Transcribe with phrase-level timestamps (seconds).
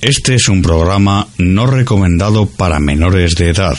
[0.00, 3.78] Este es un programa no recomendado para menores de edad,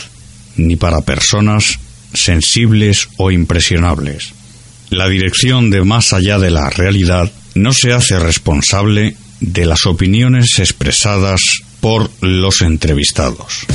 [0.55, 1.79] ni para personas
[2.13, 4.33] sensibles o impresionables.
[4.91, 10.59] La dirección de Más allá de la realidad no se hace responsable de las opiniones
[10.59, 11.41] expresadas
[11.79, 13.65] por los entrevistados.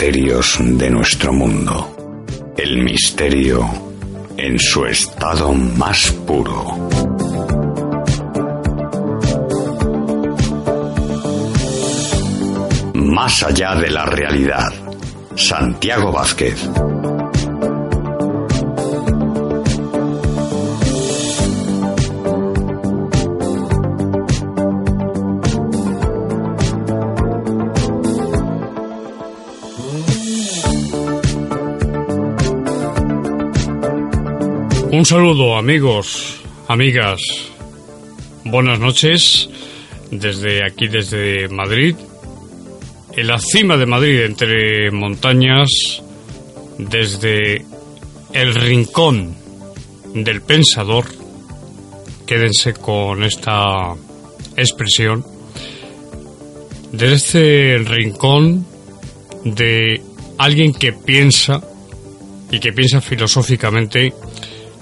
[0.00, 1.94] Misterios de nuestro mundo.
[2.56, 3.68] El misterio
[4.34, 6.88] en su estado más puro.
[12.94, 14.72] Más allá de la realidad.
[15.36, 16.66] Santiago Vázquez.
[35.00, 37.22] Un saludo amigos, amigas.
[38.44, 39.48] Buenas noches
[40.10, 41.96] desde aquí, desde Madrid.
[43.16, 45.70] En la cima de Madrid, entre montañas,
[46.76, 47.64] desde
[48.34, 49.34] el rincón
[50.12, 51.06] del pensador.
[52.26, 53.94] Quédense con esta
[54.54, 55.24] expresión.
[56.92, 58.66] Desde este rincón
[59.46, 60.02] de
[60.36, 61.62] alguien que piensa
[62.50, 64.12] y que piensa filosóficamente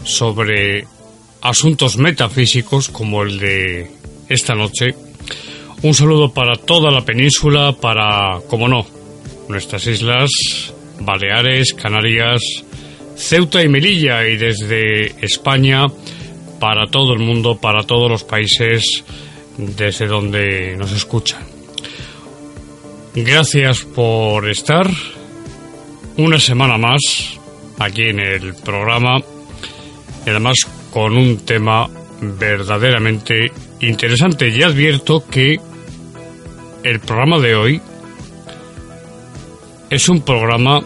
[0.08, 0.86] sobre
[1.42, 3.90] asuntos metafísicos como el de
[4.28, 4.94] esta noche.
[5.82, 8.86] Un saludo para toda la península, para, como no,
[9.48, 10.30] nuestras islas,
[11.00, 12.40] Baleares, Canarias,
[13.16, 15.84] Ceuta y Melilla y desde España
[16.58, 19.04] para todo el mundo, para todos los países
[19.56, 21.42] desde donde nos escuchan.
[23.14, 24.88] Gracias por estar
[26.16, 27.00] una semana más
[27.78, 29.20] aquí en el programa
[30.28, 30.58] y además
[30.92, 31.88] con un tema
[32.20, 33.50] verdaderamente
[33.80, 34.50] interesante.
[34.50, 35.58] Y advierto que
[36.82, 37.80] el programa de hoy
[39.88, 40.82] es un programa,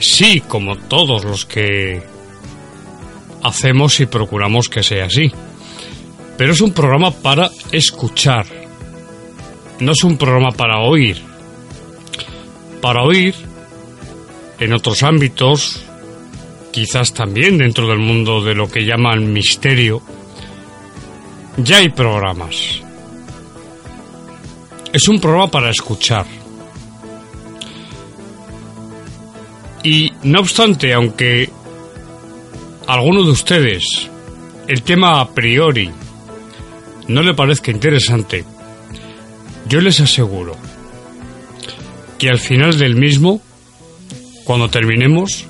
[0.00, 2.02] sí, como todos los que
[3.44, 5.30] hacemos y procuramos que sea así,
[6.36, 8.44] pero es un programa para escuchar,
[9.78, 11.22] no es un programa para oír.
[12.80, 13.36] Para oír,
[14.58, 15.84] en otros ámbitos,
[16.74, 20.02] quizás también dentro del mundo de lo que llaman misterio,
[21.56, 22.82] ya hay programas.
[24.92, 26.26] Es un programa para escuchar.
[29.84, 31.48] Y no obstante, aunque
[32.88, 34.10] alguno de ustedes
[34.66, 35.92] el tema a priori
[37.06, 38.44] no le parezca interesante,
[39.68, 40.56] yo les aseguro
[42.18, 43.40] que al final del mismo,
[44.42, 45.46] cuando terminemos,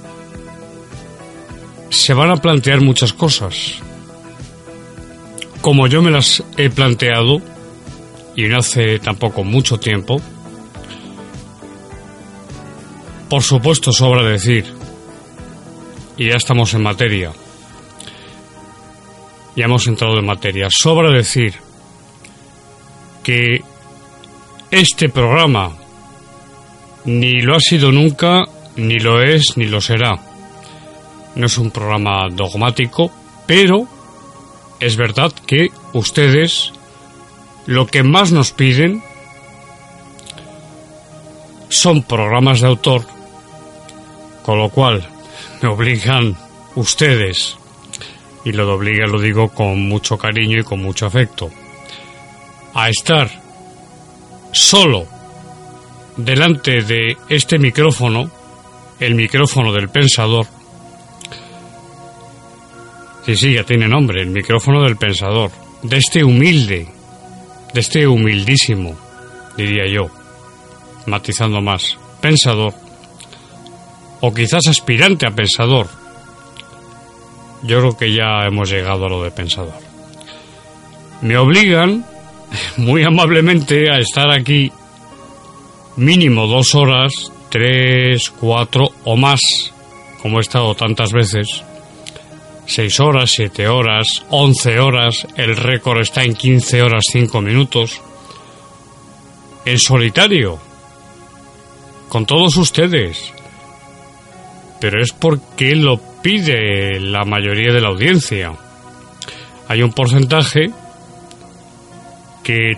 [1.95, 3.77] se van a plantear muchas cosas.
[5.61, 7.41] Como yo me las he planteado,
[8.37, 10.21] y no hace tampoco mucho tiempo,
[13.31, 14.67] por supuesto sobra decir,
[16.17, 17.33] y ya estamos en materia,
[19.57, 21.55] ya hemos entrado en materia, sobra decir
[23.23, 23.63] que
[24.71, 25.73] este programa
[27.05, 28.45] ni lo ha sido nunca,
[28.77, 30.34] ni lo es, ni lo será
[31.35, 33.11] no es un programa dogmático,
[33.47, 33.87] pero
[34.81, 36.73] es verdad que ustedes
[37.67, 39.03] lo que más nos piden
[41.69, 43.05] son programas de autor,
[44.43, 45.07] con lo cual
[45.61, 46.37] me obligan
[46.77, 47.57] ustedes,
[48.45, 51.51] y lo obliga lo digo con mucho cariño y con mucho afecto,
[52.75, 53.31] a estar
[54.53, 55.07] solo
[56.17, 58.31] delante de este micrófono,
[59.01, 60.47] el micrófono del pensador,
[63.25, 65.51] Sí, sí, ya tiene nombre, el micrófono del pensador.
[65.83, 66.87] De este humilde,
[67.73, 68.95] de este humildísimo,
[69.57, 70.11] diría yo,
[71.07, 72.75] matizando más, pensador,
[74.21, 75.89] o quizás aspirante a pensador.
[77.63, 79.73] Yo creo que ya hemos llegado a lo de pensador.
[81.23, 82.05] Me obligan,
[82.77, 84.71] muy amablemente, a estar aquí
[85.97, 89.41] mínimo dos horas, tres, cuatro o más,
[90.21, 91.65] como he estado tantas veces
[92.67, 98.01] 6 horas, 7 horas, 11 horas, el récord está en 15 horas 5 minutos.
[99.65, 100.59] En solitario,
[102.09, 103.33] con todos ustedes.
[104.81, 108.53] pero es porque lo pide la mayoría de la audiencia.
[109.67, 110.71] Hay un porcentaje
[112.43, 112.75] que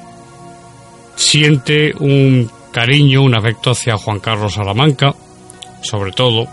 [1.17, 5.15] siente un cariño, un afecto hacia Juan Carlos Salamanca,
[5.83, 6.47] sobre todo,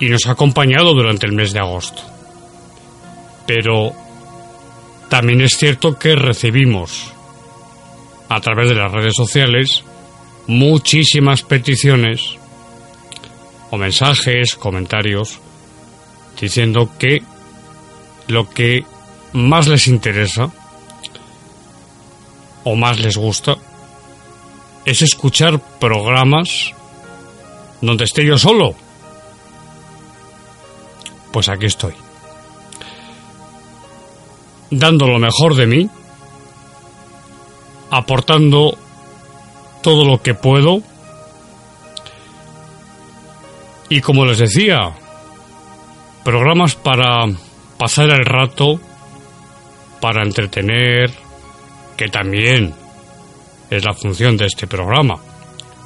[0.00, 2.02] y nos ha acompañado durante el mes de agosto.
[3.46, 3.92] Pero
[5.08, 7.12] también es cierto que recibimos
[8.28, 9.84] a través de las redes sociales
[10.46, 12.36] muchísimas peticiones
[13.70, 15.40] o mensajes, comentarios,
[16.40, 17.22] diciendo que
[18.28, 18.84] lo que
[19.32, 20.50] más les interesa
[22.64, 23.56] o más les gusta
[24.84, 26.72] es escuchar programas
[27.80, 28.74] donde esté yo solo.
[31.36, 31.92] Pues aquí estoy.
[34.70, 35.86] Dando lo mejor de mí,
[37.90, 38.78] aportando
[39.82, 40.80] todo lo que puedo
[43.90, 44.94] y como les decía,
[46.24, 47.26] programas para
[47.76, 48.80] pasar el rato,
[50.00, 51.12] para entretener,
[51.98, 52.74] que también
[53.68, 55.18] es la función de este programa,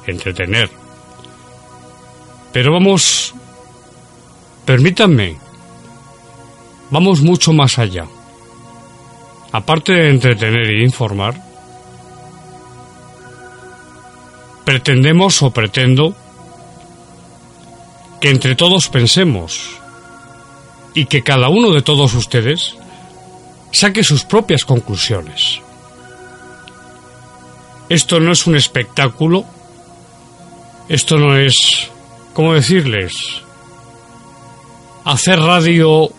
[0.07, 0.69] entretener.
[2.53, 3.35] Pero vamos,
[4.63, 5.40] permítanme,
[6.91, 8.05] vamos mucho más allá.
[9.51, 11.35] Aparte de entretener e informar,
[14.63, 16.13] pretendemos o pretendo
[18.21, 19.81] que entre todos pensemos
[20.93, 22.75] y que cada uno de todos ustedes
[23.71, 25.59] saque sus propias conclusiones.
[27.89, 29.43] Esto no es un espectáculo,
[30.87, 31.89] esto no es,
[32.33, 33.13] ¿cómo decirles?
[35.03, 36.09] Hacer radio,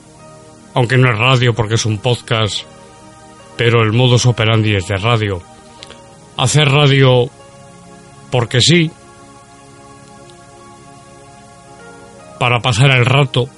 [0.75, 2.63] aunque no es radio porque es un podcast,
[3.57, 5.43] pero el modus operandi es de radio.
[6.37, 7.29] Hacer radio
[8.31, 8.91] porque sí,
[12.39, 13.49] para pasar el rato,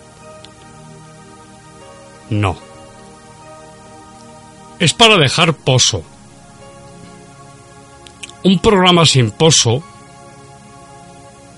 [2.31, 2.57] no.
[4.79, 6.03] Es para dejar pozo
[8.45, 9.83] un programa sin pozo,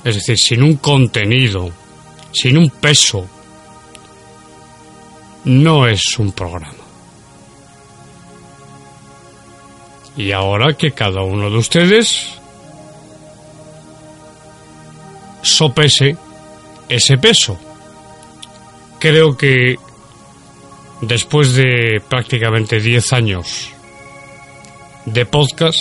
[0.04, 1.70] es decir, sin un contenido,
[2.32, 3.28] sin un peso,
[5.46, 6.74] no es un programa.
[10.16, 12.38] Y ahora que cada uno de ustedes
[15.42, 16.16] sopese
[16.88, 17.58] ese peso.
[18.98, 19.76] Creo que
[21.02, 23.68] después de prácticamente 10 años
[25.04, 25.78] de podcast,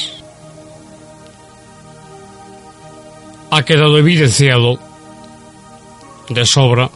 [3.50, 4.78] ha quedado evidenciado
[6.30, 6.90] de sobra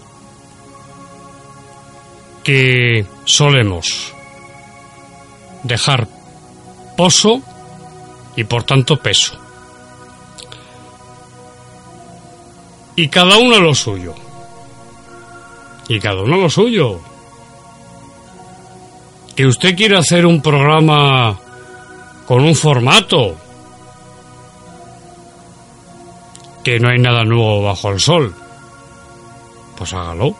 [2.43, 4.13] que solemos
[5.63, 6.07] dejar
[6.95, 7.41] pozo
[8.35, 9.37] y por tanto peso.
[12.95, 14.13] Y cada uno lo suyo.
[15.87, 16.99] Y cada uno lo suyo.
[19.35, 21.39] Que usted quiere hacer un programa
[22.27, 23.35] con un formato
[26.63, 28.35] que no hay nada nuevo bajo el sol.
[29.77, 30.35] Pues hágalo.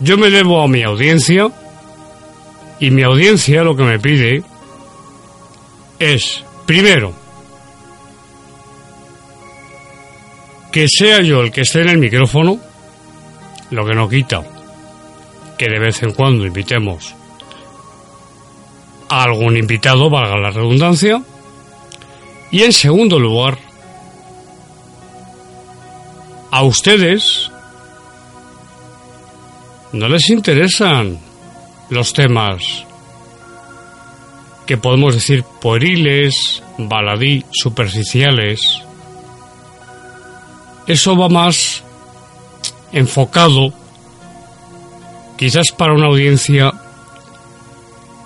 [0.00, 1.50] Yo me debo a mi audiencia
[2.80, 4.42] y mi audiencia lo que me pide
[5.98, 7.12] es, primero,
[10.72, 12.58] que sea yo el que esté en el micrófono,
[13.70, 14.42] lo que no quita
[15.56, 17.14] que de vez en cuando invitemos
[19.08, 21.22] a algún invitado, valga la redundancia,
[22.50, 23.58] y en segundo lugar,
[26.50, 27.50] a ustedes
[29.94, 31.18] no les interesan
[31.88, 32.84] los temas
[34.66, 38.82] que podemos decir pueriles, baladí, superficiales.
[40.86, 41.82] Eso va más
[42.92, 43.72] enfocado
[45.36, 46.72] quizás para una audiencia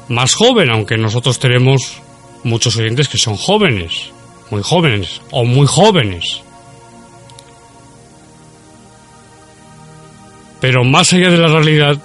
[0.09, 2.01] más joven, aunque nosotros tenemos
[2.45, 4.13] muchos oyentes que son jóvenes
[4.51, 6.43] muy jóvenes o muy jóvenes.
[10.61, 11.97] Pero más allá de la realidad,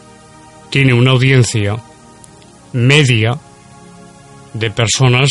[0.69, 1.77] tiene una audiencia
[2.71, 3.37] media
[4.53, 5.29] de personas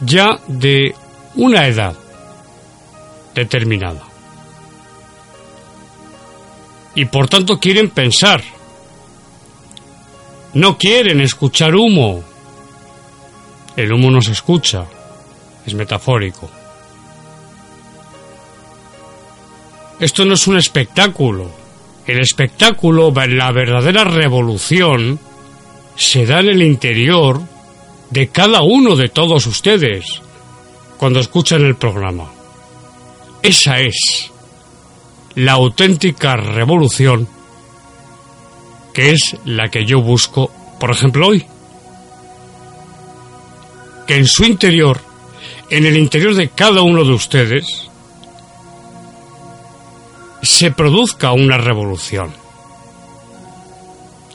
[0.00, 0.94] ya de
[1.34, 1.96] una edad
[3.34, 4.02] determinada.
[6.94, 8.42] Y por tanto quieren pensar.
[10.54, 12.22] No quieren escuchar humo.
[13.76, 14.86] El humo no se escucha
[15.66, 16.48] es metafórico.
[19.98, 21.50] Esto no es un espectáculo.
[22.06, 25.18] El espectáculo, la verdadera revolución,
[25.96, 27.40] se da en el interior
[28.10, 30.22] de cada uno de todos ustedes
[30.96, 32.30] cuando escuchan el programa.
[33.42, 34.30] esa es
[35.34, 37.28] la auténtica revolución
[38.96, 41.44] que es la que yo busco, por ejemplo, hoy.
[44.06, 44.98] Que en su interior,
[45.68, 47.85] en el interior de cada uno de ustedes,
[50.42, 52.32] se produzca una revolución.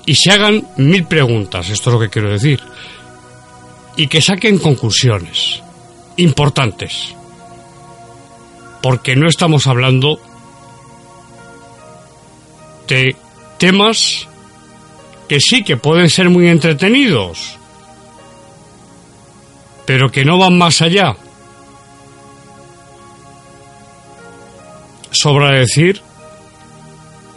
[0.05, 2.59] Y se hagan mil preguntas, esto es lo que quiero decir.
[3.95, 5.61] Y que saquen conclusiones
[6.17, 7.15] importantes.
[8.81, 10.19] Porque no estamos hablando
[12.87, 13.15] de
[13.57, 14.27] temas
[15.29, 17.57] que sí que pueden ser muy entretenidos,
[19.85, 21.15] pero que no van más allá.
[25.21, 26.01] Sobra decir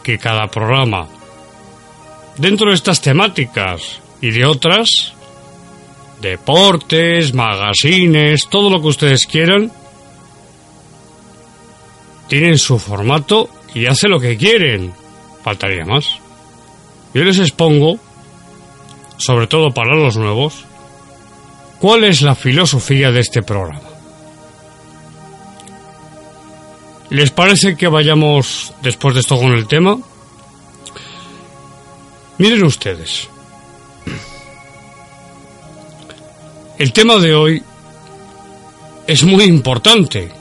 [0.03, 1.07] que cada programa,
[2.39, 4.89] dentro de estas temáticas y de otras,
[6.23, 9.71] deportes, magazines, todo lo que ustedes quieran,
[12.27, 14.95] tienen su formato y hace lo que quieren.
[15.43, 16.07] Faltaría más.
[17.13, 17.99] Yo les expongo,
[19.19, 20.65] sobre todo para los nuevos,
[21.81, 23.94] cuál es la filosofía de este programa.
[27.11, 29.99] ¿Les parece que vayamos después de esto con el tema?
[32.39, 33.29] Miren ustedes.
[36.79, 37.63] El tema de hoy
[39.07, 40.33] es muy importante.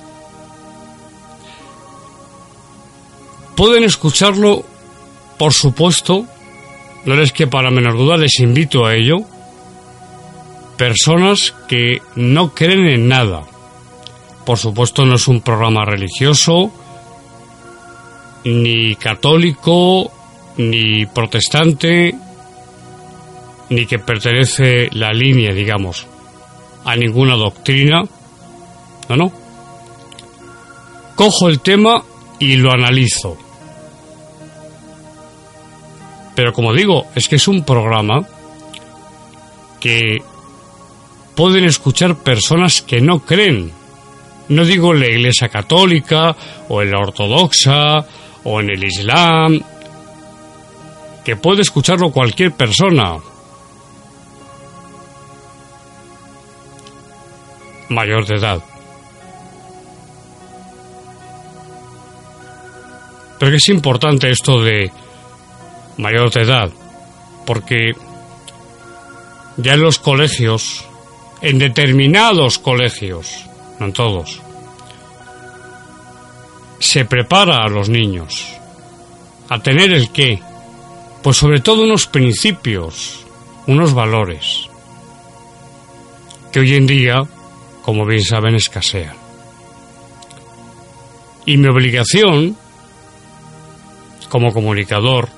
[3.55, 4.65] Pueden escucharlo,
[5.37, 6.25] por supuesto,
[7.05, 9.19] no les que para menor duda, les invito a ello.
[10.77, 13.43] Personas que no creen en nada.
[14.45, 16.71] Por supuesto, no es un programa religioso,
[18.43, 20.11] ni católico,
[20.57, 22.13] ni protestante,
[23.69, 26.07] ni que pertenece la línea, digamos,
[26.83, 28.03] a ninguna doctrina.
[29.09, 29.31] No, no.
[31.15, 32.03] Cojo el tema
[32.39, 33.37] y lo analizo.
[36.35, 38.27] Pero como digo, es que es un programa
[39.79, 40.21] que
[41.35, 43.71] pueden escuchar personas que no creen.
[44.49, 46.35] No digo en la Iglesia Católica
[46.69, 48.05] o en la Ortodoxa
[48.43, 49.61] o en el Islam,
[51.23, 53.17] que puede escucharlo cualquier persona.
[57.93, 58.59] mayor de edad.
[63.39, 64.91] Pero es importante esto de
[65.97, 66.69] mayor de edad,
[67.45, 67.91] porque
[69.57, 70.85] ya en los colegios,
[71.41, 73.45] en determinados colegios,
[73.79, 74.41] no en todos,
[76.79, 78.45] se prepara a los niños.
[79.49, 80.41] A tener el qué,
[81.21, 83.25] pues sobre todo unos principios,
[83.67, 84.67] unos valores,
[86.51, 87.21] que hoy en día,
[87.83, 89.15] como bien saben, escasean.
[91.45, 92.57] Y mi obligación,
[94.29, 95.29] como comunicador,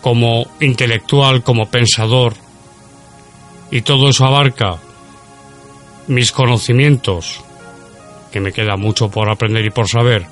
[0.00, 2.34] como intelectual, como pensador,
[3.70, 4.78] y todo eso abarca
[6.08, 7.40] mis conocimientos,
[8.32, 10.26] que me queda mucho por aprender y por saber,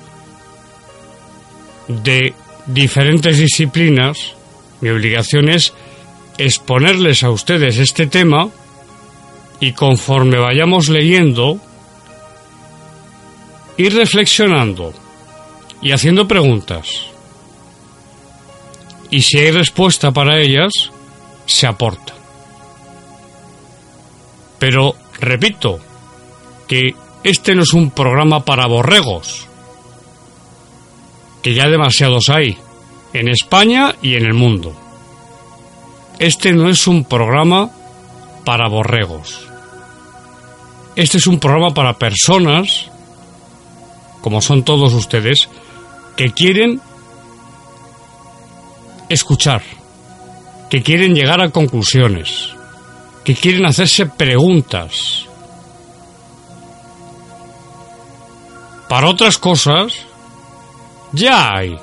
[1.87, 2.33] de
[2.65, 4.35] diferentes disciplinas,
[4.81, 5.73] mi obligación es
[6.37, 8.49] exponerles a ustedes este tema
[9.59, 11.59] y conforme vayamos leyendo,
[13.77, 14.93] ir reflexionando
[15.81, 17.11] y haciendo preguntas
[19.11, 20.71] y si hay respuesta para ellas,
[21.45, 22.15] se aporta.
[24.57, 25.79] Pero, repito,
[26.67, 29.47] que este no es un programa para borregos,
[31.41, 32.57] que ya demasiados hay,
[33.13, 34.75] en España y en el mundo.
[36.19, 37.71] Este no es un programa
[38.45, 39.47] para borregos.
[40.95, 42.91] Este es un programa para personas,
[44.21, 45.49] como son todos ustedes,
[46.15, 46.81] que quieren
[49.09, 49.63] escuchar,
[50.69, 52.49] que quieren llegar a conclusiones,
[53.23, 55.27] que quieren hacerse preguntas.
[58.91, 60.05] Para otras cosas,
[61.13, 61.77] ya hay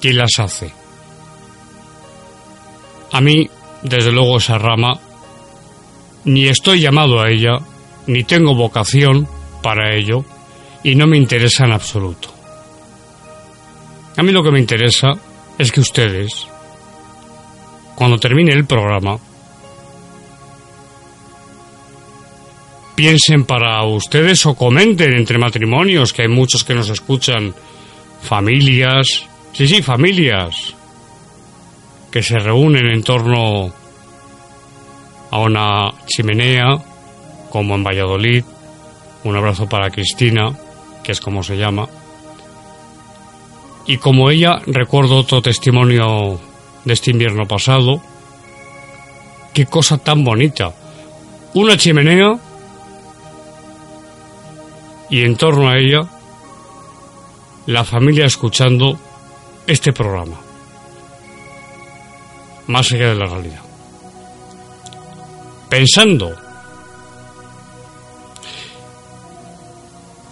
[0.00, 0.72] quien las hace.
[3.10, 3.50] A mí,
[3.82, 5.00] desde luego, esa rama,
[6.22, 7.58] ni estoy llamado a ella,
[8.06, 9.26] ni tengo vocación
[9.64, 10.24] para ello,
[10.84, 12.32] y no me interesa en absoluto.
[14.16, 15.08] A mí lo que me interesa
[15.58, 16.46] es que ustedes,
[17.96, 19.18] cuando termine el programa,
[22.96, 27.54] piensen para ustedes o comenten entre matrimonios, que hay muchos que nos escuchan,
[28.22, 29.06] familias,
[29.52, 30.74] sí, sí, familias,
[32.10, 33.70] que se reúnen en torno
[35.30, 36.78] a una chimenea,
[37.50, 38.44] como en Valladolid.
[39.24, 40.56] Un abrazo para Cristina,
[41.04, 41.86] que es como se llama,
[43.86, 46.40] Y como ella, recuerdo otro testimonio
[46.84, 48.00] de este invierno pasado.
[49.52, 50.72] Qué cosa tan bonita.
[51.54, 52.36] Una chimenea
[55.10, 56.08] y en torno a ella
[57.66, 58.98] la familia escuchando
[59.66, 60.36] este programa.
[62.68, 63.62] Más allá de la realidad.
[65.68, 66.34] Pensando.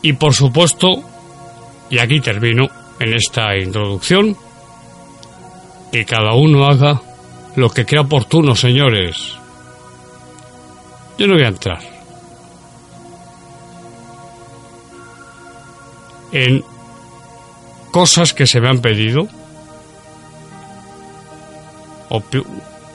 [0.03, 1.03] Y por supuesto,
[1.91, 2.69] y aquí termino
[3.01, 4.37] en esta introducción,
[5.91, 7.01] que cada uno haga
[7.57, 9.37] lo que crea oportuno, señores.
[11.19, 11.94] Yo no voy a entrar
[16.35, 16.65] en
[17.93, 19.29] cosas que se me han pedido,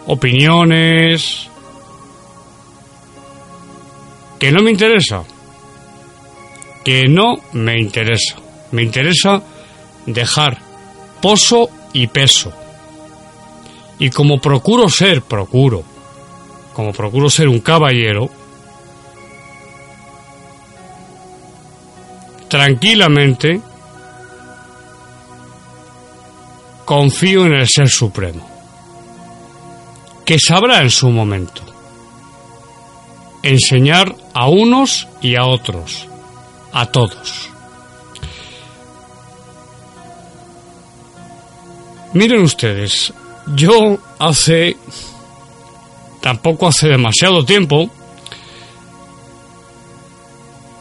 [0.06, 1.50] opiniones
[4.38, 5.24] que no me interesa,
[6.84, 8.36] que no me interesa.
[8.72, 9.42] Me interesa
[10.06, 10.60] dejar
[11.22, 12.54] pozo y peso.
[14.00, 15.84] Y como procuro ser, procuro,
[16.74, 18.30] como procuro ser un caballero,
[22.50, 23.62] tranquilamente
[26.84, 28.50] confío en el Ser Supremo,
[30.26, 31.62] que sabrá en su momento
[33.44, 36.08] enseñar a unos y a otros,
[36.74, 37.50] a todos.
[42.14, 43.14] Miren ustedes,
[43.56, 44.76] yo hace,
[46.22, 47.90] tampoco hace demasiado tiempo,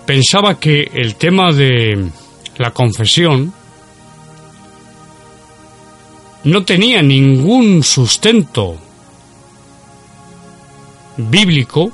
[0.08, 2.08] pensaba que el tema de
[2.56, 3.52] la confesión
[6.44, 8.78] no tenía ningún sustento
[11.18, 11.92] bíblico,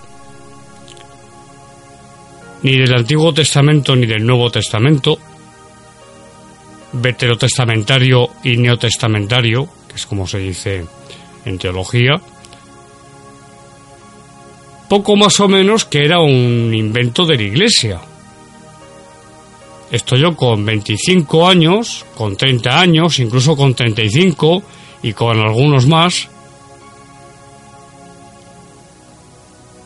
[2.63, 5.19] ni del Antiguo Testamento ni del Nuevo Testamento,
[6.93, 10.85] veterotestamentario y neotestamentario, es como se dice
[11.45, 12.13] en teología,
[14.89, 18.01] poco más o menos que era un invento de la Iglesia.
[19.91, 24.63] Estoy yo con 25 años, con 30 años, incluso con 35
[25.03, 26.29] y con algunos más,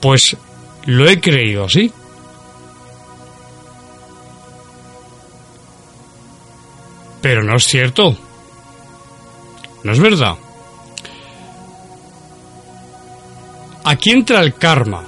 [0.00, 0.37] pues
[0.87, 1.92] lo he creído así.
[7.20, 8.16] Pero no es cierto.
[9.82, 10.37] No es verdad.
[13.84, 15.04] Aquí entra el karma.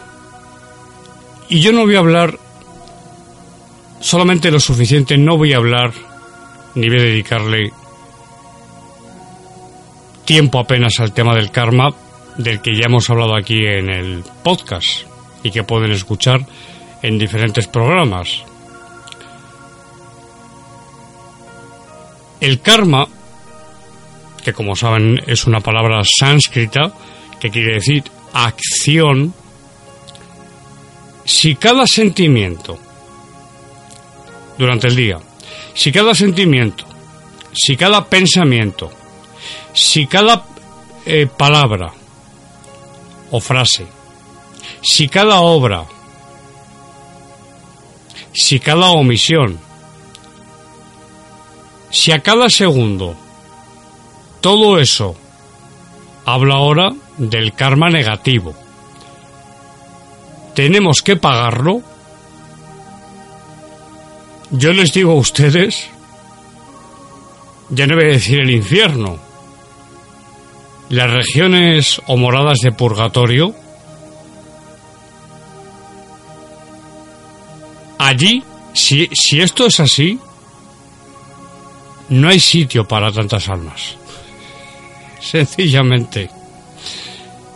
[1.48, 2.38] Y yo no voy a hablar
[4.00, 5.92] solamente lo suficiente, no voy a hablar
[6.74, 7.72] ni voy a dedicarle
[10.24, 11.88] tiempo apenas al tema del karma,
[12.36, 15.02] del que ya hemos hablado aquí en el podcast
[15.42, 16.46] y que pueden escuchar
[17.02, 18.44] en diferentes programas.
[22.40, 23.06] El karma
[24.40, 26.92] que como saben es una palabra sánscrita
[27.38, 29.34] que quiere decir acción,
[31.24, 32.78] si cada sentimiento
[34.60, 35.18] durante el día,
[35.74, 36.84] si cada sentimiento,
[37.52, 38.90] si cada pensamiento,
[39.72, 40.44] si cada
[41.06, 41.92] eh, palabra
[43.30, 43.86] o frase,
[44.82, 45.84] si cada obra,
[48.32, 49.58] si cada omisión,
[51.90, 53.16] si a cada segundo
[54.40, 55.16] todo eso
[56.24, 58.54] habla ahora del karma negativo.
[60.54, 61.82] Tenemos que pagarlo.
[64.52, 65.88] Yo les digo a ustedes,
[67.68, 69.18] ya no voy a decir el infierno,
[70.88, 73.54] las regiones o moradas de purgatorio,
[77.98, 78.42] allí,
[78.74, 80.18] si, si esto es así,
[82.08, 83.94] no hay sitio para tantas almas.
[85.20, 86.28] Sencillamente.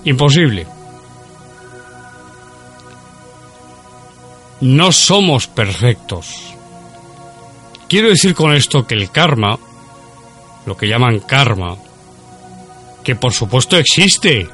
[0.05, 0.67] Imposible.
[4.61, 6.54] No somos perfectos.
[7.95, 9.57] Quiero decir con esto que el karma,
[10.67, 11.77] lo que llaman karma,
[13.05, 14.49] que por supuesto existe,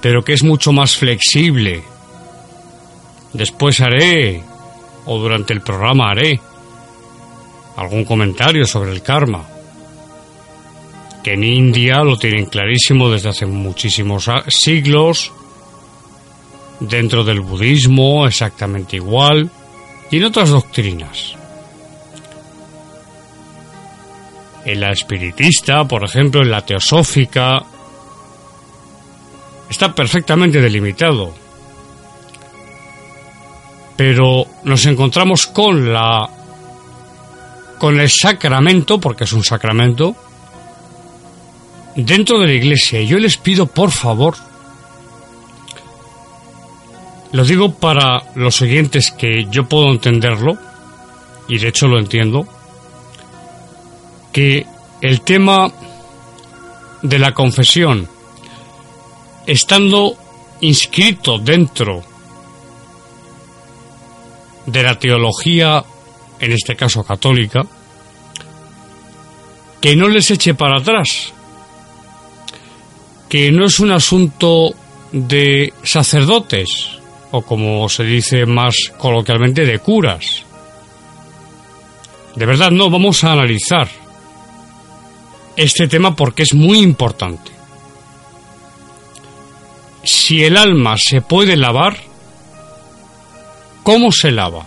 [0.00, 1.82] pero que es mucho más flexible.
[3.34, 4.42] Después haré,
[5.04, 6.40] o durante el programa haré,
[7.76, 9.44] algún comentario sobre el karma
[11.22, 15.30] que en India lo tienen clarísimo desde hace muchísimos siglos,
[16.80, 19.50] dentro del budismo exactamente igual,
[20.10, 21.36] y en otras doctrinas.
[24.66, 27.62] En la espiritista, por ejemplo, en la teosófica,
[29.70, 31.32] está perfectamente delimitado.
[33.96, 36.28] Pero nos encontramos con la
[37.78, 40.16] con el sacramento, porque es un sacramento,
[41.94, 43.00] dentro de la iglesia.
[43.02, 44.34] Yo les pido, por favor,
[47.30, 50.58] lo digo para los oyentes que yo puedo entenderlo,
[51.46, 52.48] y de hecho lo entiendo,
[54.36, 54.66] que
[55.00, 55.72] el tema
[57.00, 58.06] de la confesión,
[59.46, 60.14] estando
[60.60, 62.02] inscrito dentro
[64.66, 65.82] de la teología,
[66.38, 67.62] en este caso católica,
[69.80, 71.32] que no les eche para atrás,
[73.30, 74.68] que no es un asunto
[75.12, 76.90] de sacerdotes,
[77.30, 80.44] o como se dice más coloquialmente, de curas.
[82.34, 84.04] De verdad, no, vamos a analizar
[85.56, 87.50] este tema porque es muy importante.
[90.04, 91.96] Si el alma se puede lavar,
[93.82, 94.64] ¿cómo se lava?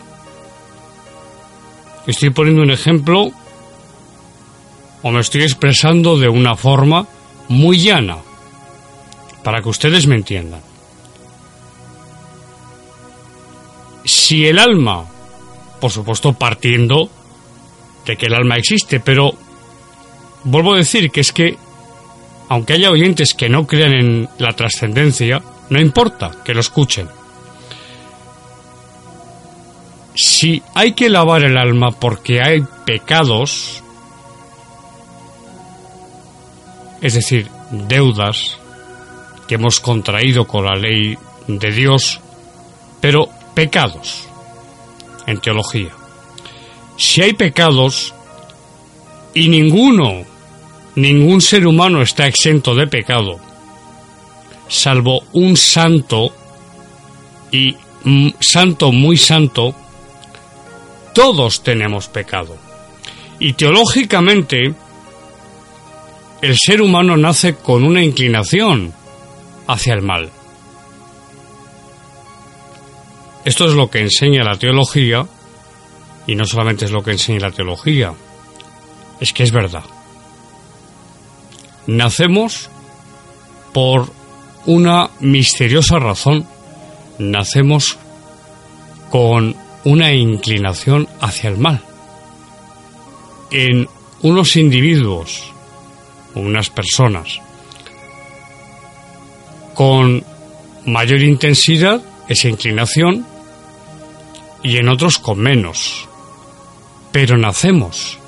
[2.07, 3.31] Estoy poniendo un ejemplo
[5.01, 7.07] o me estoy expresando de una forma
[7.47, 8.17] muy llana
[9.43, 10.61] para que ustedes me entiendan.
[14.03, 15.05] Si el alma,
[15.79, 17.09] por supuesto partiendo
[18.05, 19.33] de que el alma existe, pero
[20.49, 21.57] vuelvo a decir que es que,
[22.49, 27.07] aunque haya oyentes que no crean en la trascendencia, no importa que lo escuchen.
[30.15, 33.83] Si hay que lavar el alma porque hay pecados,
[37.01, 38.57] es decir, deudas
[39.47, 42.19] que hemos contraído con la ley de Dios,
[42.99, 44.27] pero pecados
[45.25, 45.91] en teología.
[46.97, 48.13] Si hay pecados
[49.33, 50.25] y ninguno
[50.95, 53.39] Ningún ser humano está exento de pecado,
[54.67, 56.31] salvo un santo
[57.51, 57.75] y
[58.39, 59.75] santo muy santo,
[61.13, 62.57] todos tenemos pecado.
[63.39, 64.73] Y teológicamente,
[66.41, 68.93] el ser humano nace con una inclinación
[69.67, 70.29] hacia el mal.
[73.45, 75.25] Esto es lo que enseña la teología,
[76.27, 78.13] y no solamente es lo que enseña la teología,
[79.19, 79.83] es que es verdad.
[81.89, 82.69] Nacemos
[83.73, 84.11] por
[84.67, 86.45] una misteriosa razón.
[87.17, 87.97] Nacemos
[89.09, 91.81] con una inclinación hacia el mal.
[93.49, 93.89] En
[94.21, 95.51] unos individuos,
[96.35, 97.39] unas personas,
[99.73, 100.23] con
[100.85, 103.25] mayor intensidad esa inclinación
[104.61, 106.07] y en otros con menos.
[107.11, 108.19] Pero nacemos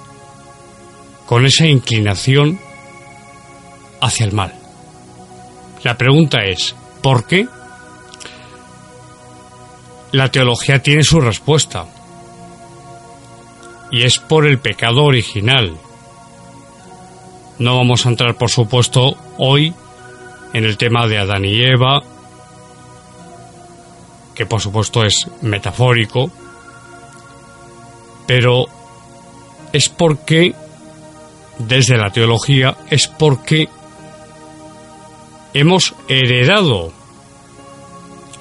[1.28, 2.60] con esa inclinación
[4.02, 4.54] hacia el mal.
[5.84, 7.48] La pregunta es, ¿por qué?
[10.12, 11.86] La teología tiene su respuesta.
[13.92, 15.78] Y es por el pecado original.
[17.60, 19.74] No vamos a entrar, por supuesto, hoy
[20.54, 22.02] en el tema de Adán y Eva,
[24.36, 26.32] que por supuesto es metafórico,
[28.26, 28.66] pero
[29.74, 30.54] es porque,
[31.58, 33.70] desde la teología, es porque
[35.54, 36.92] hemos heredado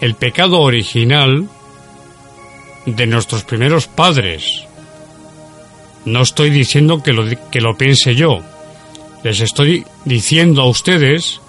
[0.01, 1.49] el pecado original
[2.87, 4.65] de nuestros primeros padres.
[6.05, 8.41] No estoy diciendo que lo, que lo piense yo,
[9.23, 11.41] les estoy diciendo a ustedes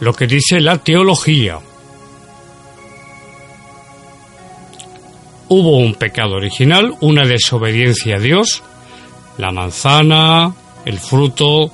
[0.00, 1.58] lo que dice la teología.
[5.48, 8.62] Hubo un pecado original, una desobediencia a Dios,
[9.36, 10.54] la manzana,
[10.84, 11.70] el fruto,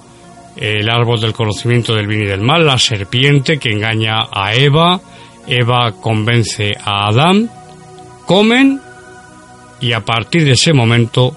[0.57, 5.01] el árbol del conocimiento del bien y del mal, la serpiente que engaña a Eva,
[5.47, 7.51] Eva convence a Adán,
[8.27, 8.81] comen
[9.81, 11.37] y a partir de ese momento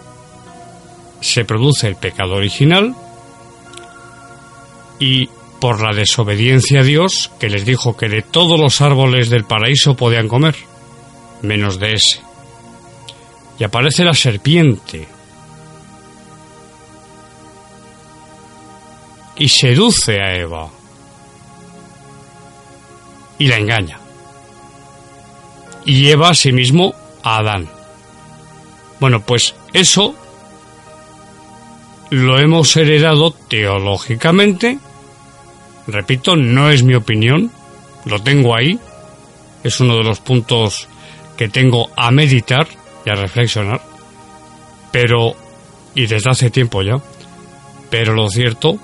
[1.22, 2.96] se produce el pecado original.
[5.00, 5.30] Y
[5.60, 9.96] por la desobediencia a Dios que les dijo que de todos los árboles del paraíso
[9.96, 10.56] podían comer,
[11.42, 12.22] menos de ese.
[13.60, 15.08] Y aparece la serpiente,
[19.40, 20.70] y seduce a Eva
[23.40, 23.98] y la engaña.
[25.86, 27.68] Y lleva a sí mismo a Adán.
[29.00, 30.14] Bueno, pues eso
[32.10, 34.78] lo hemos heredado teológicamente.
[35.88, 37.50] Repito, no es mi opinión,
[38.06, 38.78] lo tengo ahí.
[39.64, 40.88] Es uno de los puntos
[41.38, 42.68] que tengo a meditar
[43.06, 43.82] y a reflexionar.
[44.92, 45.34] Pero,
[45.96, 46.98] y desde hace tiempo ya,
[47.90, 48.80] pero lo cierto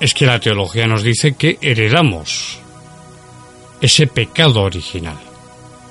[0.00, 2.58] es que la teología nos dice que heredamos
[3.80, 5.18] ese pecado original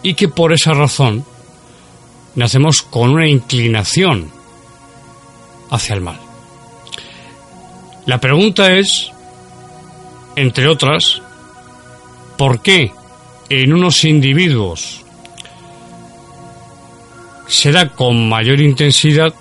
[0.01, 1.25] y que por esa razón
[2.35, 4.31] nacemos con una inclinación
[5.69, 6.19] hacia el mal.
[8.05, 9.11] La pregunta es,
[10.35, 11.21] entre otras,
[12.37, 12.91] ¿por qué
[13.49, 15.03] en unos individuos
[17.47, 19.33] se da con mayor intensidad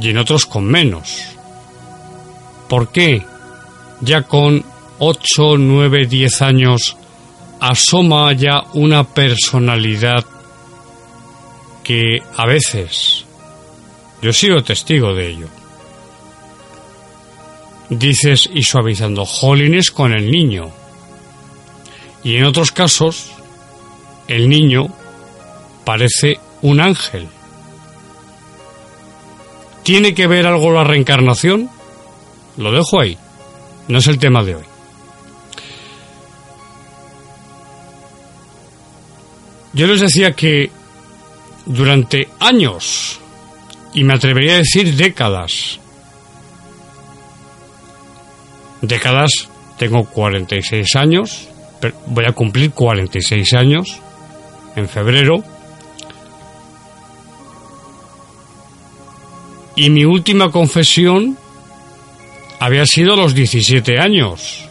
[0.00, 1.24] y en otros con menos?
[2.68, 3.31] ¿Por qué
[4.02, 4.64] ya con
[4.98, 6.96] 8, 9, 10 años
[7.60, 10.24] asoma ya una personalidad
[11.82, 13.24] que a veces,
[14.20, 15.46] yo he sido testigo de ello,
[17.88, 20.70] dices y suavizando jolines con el niño.
[22.24, 23.30] Y en otros casos,
[24.28, 24.86] el niño
[25.84, 27.28] parece un ángel.
[29.82, 31.68] ¿Tiene que ver algo la reencarnación?
[32.56, 33.18] Lo dejo ahí.
[33.88, 34.64] No es el tema de hoy.
[39.74, 40.70] Yo les decía que
[41.64, 43.18] durante años,
[43.94, 45.80] y me atrevería a decir décadas,
[48.82, 49.30] décadas,
[49.78, 51.48] tengo 46 años,
[52.06, 53.98] voy a cumplir 46 años
[54.76, 55.42] en febrero,
[59.74, 61.38] y mi última confesión
[62.62, 64.68] había sido los 17 años.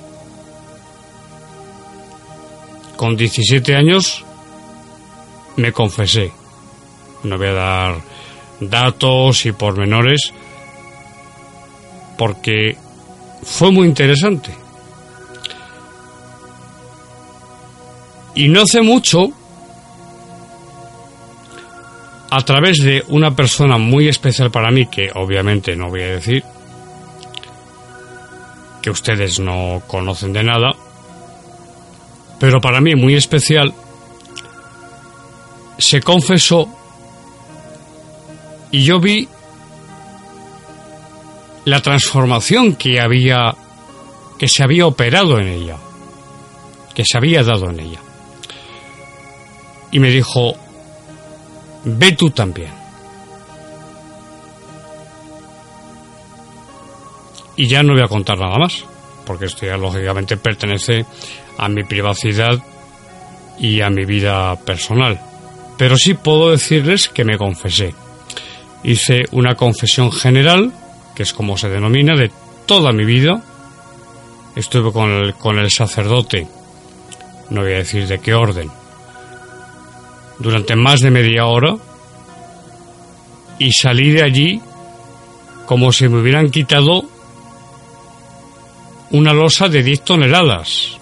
[2.96, 4.24] Con 17 años
[5.58, 6.32] me confesé.
[7.24, 8.02] No voy a dar
[8.62, 10.32] datos y pormenores
[12.18, 12.78] porque
[13.44, 14.56] fue muy interesante.
[18.36, 19.34] Y no hace mucho,
[22.30, 26.46] a través de una persona muy especial para mí, que obviamente no voy a decir,
[28.82, 30.72] que ustedes no conocen de nada,
[32.40, 33.74] pero para mí muy especial,
[35.78, 36.68] se confesó
[38.72, 39.28] y yo vi
[41.66, 43.56] la transformación que había
[44.40, 45.78] que se había operado en ella,
[46.96, 48.00] que se había dado en ella.
[49.92, 50.56] Y me dijo,
[51.84, 52.81] ve tú también.
[57.62, 58.84] Y ya no voy a contar nada más,
[59.24, 61.06] porque esto ya lógicamente pertenece
[61.60, 62.58] a mi privacidad
[63.60, 65.22] y a mi vida personal.
[65.78, 67.94] Pero sí puedo decirles que me confesé.
[68.84, 70.74] Hice una confesión general,
[71.14, 72.32] que es como se denomina, de
[72.66, 73.44] toda mi vida.
[74.56, 76.48] Estuve con el, con el sacerdote,
[77.52, 78.72] no voy a decir de qué orden,
[80.40, 81.76] durante más de media hora
[83.60, 84.62] y salí de allí
[85.68, 87.11] como si me hubieran quitado
[89.12, 90.98] una losa de 10 toneladas.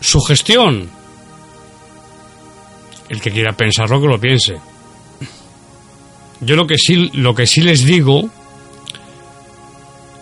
[0.00, 0.88] Su gestión.
[3.08, 4.58] El que quiera pensarlo que lo piense.
[6.40, 8.28] Yo lo que sí, lo que sí les digo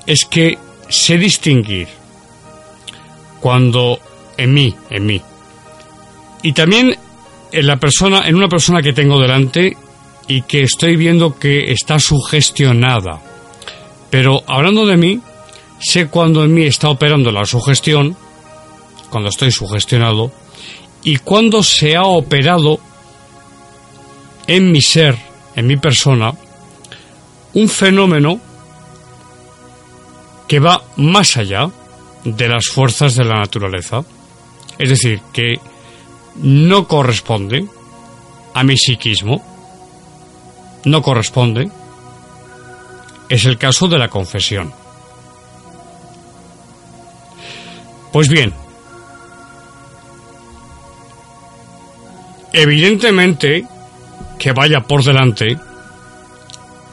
[0.06, 1.86] es que sé distinguir
[3.40, 4.00] cuando
[4.36, 5.22] en mí, en mí,
[6.42, 6.96] y también
[7.52, 9.76] en la persona, en una persona que tengo delante
[10.28, 13.20] y que estoy viendo que está sugestionada.
[14.10, 15.20] Pero hablando de mí,
[15.80, 18.16] sé cuando en mí está operando la sugestión
[19.10, 20.30] cuando estoy sugestionado,
[21.02, 22.78] y cuando se ha operado
[24.46, 25.16] en mi ser,
[25.54, 26.32] en mi persona,
[27.54, 28.40] un fenómeno
[30.46, 31.70] que va más allá
[32.24, 34.04] de las fuerzas de la naturaleza.
[34.78, 35.60] Es decir, que
[36.36, 37.66] no corresponde
[38.54, 39.42] a mi psiquismo,
[40.88, 41.70] no corresponde.
[43.28, 44.72] Es el caso de la confesión.
[48.12, 48.54] Pues bien,
[52.52, 53.66] Evidentemente
[54.38, 55.58] que vaya por delante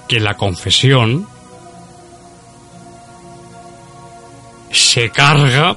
[0.07, 1.27] que la confesión
[4.71, 5.75] se carga,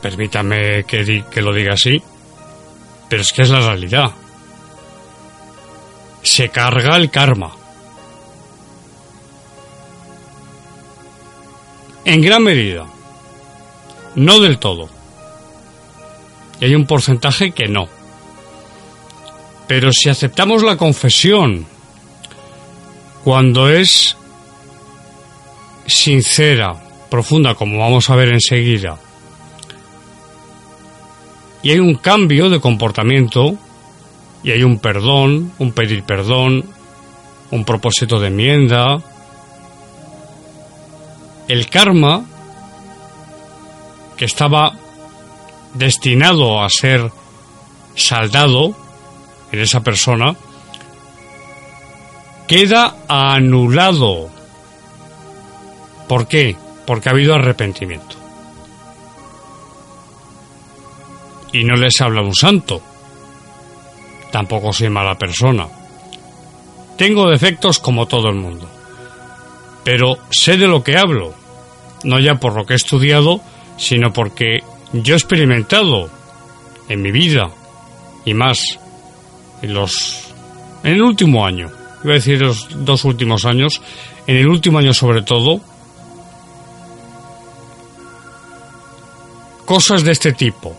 [0.00, 2.02] permítame que, lo diga así,
[3.08, 4.10] pero es que es la realidad.
[6.30, 7.50] Se carga el karma.
[12.04, 12.86] En gran medida.
[14.14, 14.88] No del todo.
[16.60, 17.88] Y hay un porcentaje que no.
[19.66, 21.66] Pero si aceptamos la confesión
[23.24, 24.16] cuando es
[25.88, 26.76] sincera,
[27.10, 29.00] profunda, como vamos a ver enseguida,
[31.64, 33.58] y hay un cambio de comportamiento,
[34.42, 36.64] y hay un perdón, un pedir perdón,
[37.50, 38.98] un propósito de enmienda,
[41.48, 42.24] el karma
[44.16, 44.72] que estaba
[45.74, 47.10] destinado a ser
[47.96, 48.74] saldado
[49.52, 50.36] en esa persona,
[52.46, 54.30] queda anulado.
[56.08, 56.56] ¿Por qué?
[56.86, 58.16] Porque ha habido arrepentimiento.
[61.52, 62.82] Y no les habla un santo.
[64.30, 65.66] Tampoco soy mala persona.
[66.96, 68.68] Tengo defectos como todo el mundo.
[69.84, 71.34] Pero sé de lo que hablo.
[72.04, 73.40] No ya por lo que he estudiado,
[73.76, 74.58] sino porque
[74.92, 76.10] yo he experimentado
[76.88, 77.50] en mi vida
[78.24, 78.78] y más
[79.62, 80.30] en los
[80.82, 81.70] en el último año,
[82.02, 83.82] iba a decir los dos últimos años,
[84.26, 85.60] en el último año sobre todo,
[89.66, 90.74] cosas de este tipo.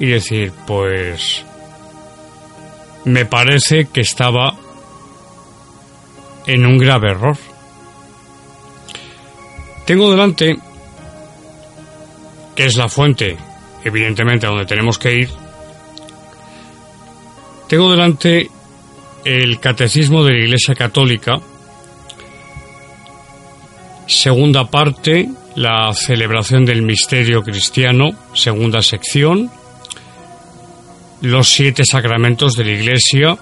[0.00, 1.44] Y decir, pues
[3.04, 4.56] me parece que estaba
[6.46, 7.36] en un grave error.
[9.86, 10.56] Tengo delante,
[12.56, 13.36] que es la fuente,
[13.84, 15.28] evidentemente, a donde tenemos que ir,
[17.68, 18.50] tengo delante
[19.24, 21.40] el Catecismo de la Iglesia Católica,
[24.06, 29.50] segunda parte, la celebración del misterio cristiano, segunda sección,
[31.22, 33.38] los siete sacramentos de la Iglesia.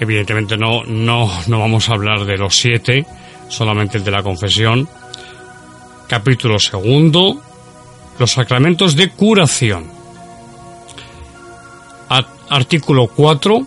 [0.00, 3.04] Evidentemente no, no, no vamos a hablar de los siete,
[3.48, 4.88] solamente el de la confesión.
[6.08, 7.40] Capítulo segundo,
[8.18, 9.98] los sacramentos de curación.
[12.50, 13.66] Artículo 4.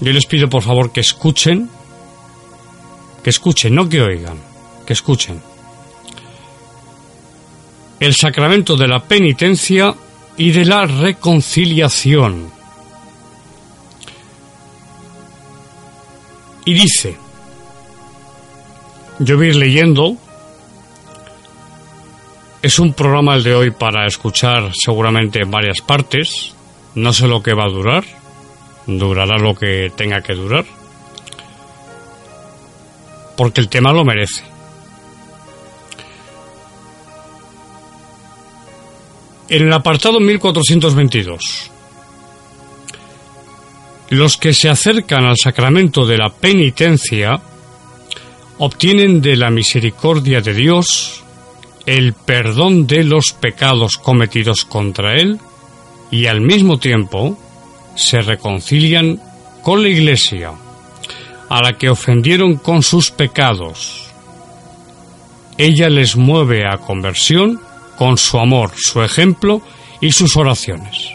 [0.00, 1.70] Yo les pido por favor que escuchen,
[3.22, 4.36] que escuchen, no que oigan,
[4.86, 5.40] que escuchen.
[7.98, 9.94] El sacramento de la penitencia
[10.40, 12.50] y de la reconciliación.
[16.64, 17.14] Y dice,
[19.18, 20.16] yo voy leyendo,
[22.62, 26.54] es un programa el de hoy para escuchar seguramente en varias partes,
[26.94, 28.04] no sé lo que va a durar,
[28.86, 30.64] durará lo que tenga que durar,
[33.36, 34.49] porque el tema lo merece.
[39.50, 41.72] En el apartado 1422,
[44.10, 47.40] los que se acercan al sacramento de la penitencia
[48.58, 51.24] obtienen de la misericordia de Dios
[51.84, 55.40] el perdón de los pecados cometidos contra Él
[56.12, 57.36] y al mismo tiempo
[57.96, 59.20] se reconcilian
[59.64, 60.52] con la Iglesia,
[61.48, 64.12] a la que ofendieron con sus pecados.
[65.58, 67.60] Ella les mueve a conversión
[68.00, 69.60] con su amor, su ejemplo
[70.00, 71.10] y sus oraciones.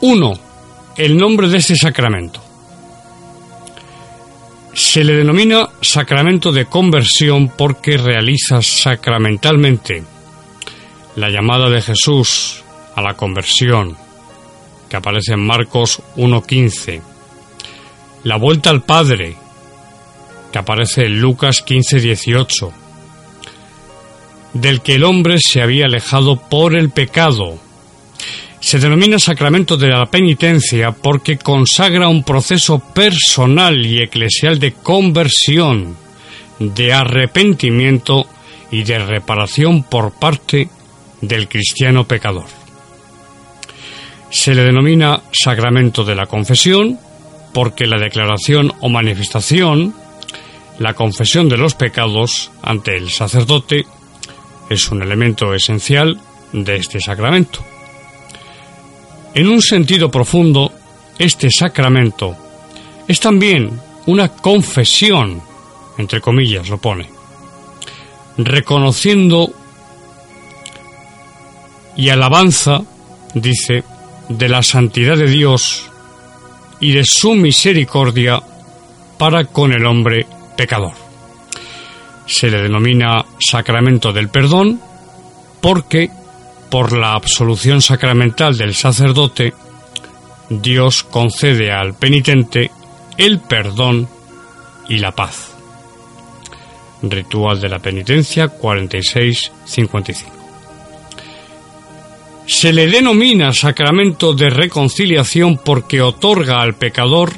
[0.00, 0.32] 1.
[0.96, 2.42] El nombre de este sacramento.
[4.74, 10.02] Se le denomina sacramento de conversión porque realiza sacramentalmente
[11.14, 12.64] la llamada de Jesús
[12.96, 13.96] a la conversión,
[14.88, 17.00] que aparece en Marcos 1.15,
[18.24, 19.36] la vuelta al Padre,
[20.52, 22.72] que aparece en Lucas 15:18,
[24.52, 27.58] del que el hombre se había alejado por el pecado.
[28.60, 35.96] Se denomina sacramento de la penitencia porque consagra un proceso personal y eclesial de conversión,
[36.60, 38.26] de arrepentimiento
[38.70, 40.68] y de reparación por parte
[41.20, 42.46] del cristiano pecador.
[44.30, 46.98] Se le denomina sacramento de la confesión
[47.52, 49.94] porque la declaración o manifestación
[50.78, 53.86] la confesión de los pecados ante el sacerdote
[54.70, 56.18] es un elemento esencial
[56.52, 57.60] de este sacramento.
[59.34, 60.72] En un sentido profundo,
[61.18, 62.36] este sacramento
[63.08, 65.42] es también una confesión,
[65.98, 67.08] entre comillas lo pone,
[68.36, 69.52] reconociendo
[71.96, 72.82] y alabanza,
[73.34, 73.84] dice,
[74.28, 75.90] de la santidad de Dios
[76.80, 78.42] y de su misericordia
[79.18, 80.26] para con el hombre
[80.56, 80.92] pecador.
[82.26, 84.80] Se le denomina sacramento del perdón
[85.60, 86.10] porque,
[86.70, 89.54] por la absolución sacramental del sacerdote,
[90.48, 92.70] Dios concede al penitente
[93.16, 94.08] el perdón
[94.88, 95.50] y la paz.
[97.02, 100.42] Ritual de la penitencia 46-55.
[102.46, 107.32] Se le denomina sacramento de reconciliación porque otorga al pecador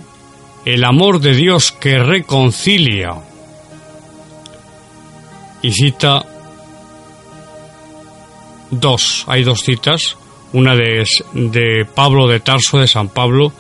[0.65, 3.15] el amor de Dios que reconcilia.
[5.63, 6.25] Y cita
[8.71, 10.17] dos, hay dos citas,
[10.53, 13.53] una de, de Pablo de Tarso de San Pablo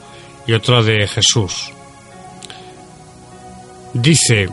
[0.46, 1.70] y otra de Jesús.
[3.92, 4.48] Dice,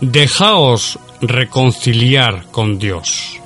[0.00, 3.38] dejaos reconciliar con Dios.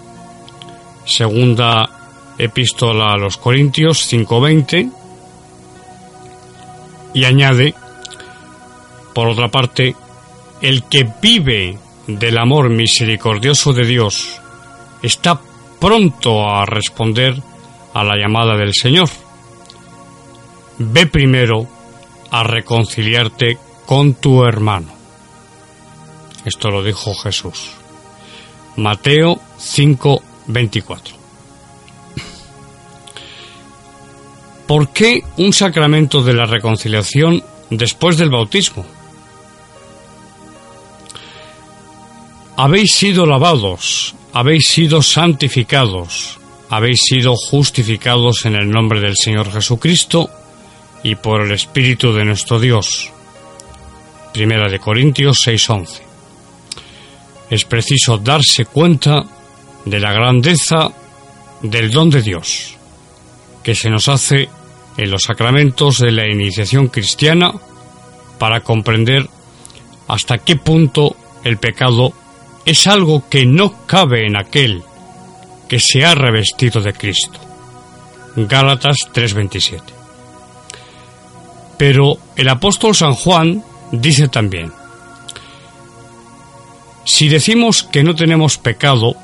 [1.04, 1.90] Segunda
[2.38, 4.97] epístola a los Corintios 5:20
[7.14, 7.74] y añade,
[9.14, 9.94] por otra parte,
[10.60, 14.40] el que vive del amor misericordioso de Dios
[15.02, 15.40] está
[15.78, 17.40] pronto a responder
[17.94, 19.08] a la llamada del Señor.
[20.78, 21.66] Ve primero
[22.30, 24.88] a reconciliarte con tu hermano.
[26.44, 27.72] Esto lo dijo Jesús.
[28.76, 31.17] Mateo 5:24.
[34.68, 38.84] ¿Por qué un sacramento de la reconciliación después del bautismo?
[42.54, 46.38] Habéis sido lavados, habéis sido santificados,
[46.68, 50.28] habéis sido justificados en el nombre del Señor Jesucristo
[51.02, 53.10] y por el Espíritu de nuestro Dios.
[54.34, 56.02] Primera de Corintios 6:11.
[57.48, 59.24] Es preciso darse cuenta
[59.86, 60.90] de la grandeza
[61.62, 62.76] del don de Dios,
[63.62, 64.57] que se nos hace
[64.98, 67.52] en los sacramentos de la iniciación cristiana
[68.38, 69.26] para comprender
[70.08, 72.12] hasta qué punto el pecado
[72.66, 74.82] es algo que no cabe en aquel
[75.68, 77.38] que se ha revestido de Cristo.
[78.36, 79.82] Gálatas 3:27.
[81.78, 84.72] Pero el apóstol San Juan dice también,
[87.04, 89.14] si decimos que no tenemos pecado,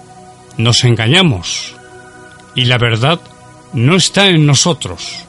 [0.56, 1.74] nos engañamos
[2.54, 3.20] y la verdad
[3.72, 5.23] no está en nosotros.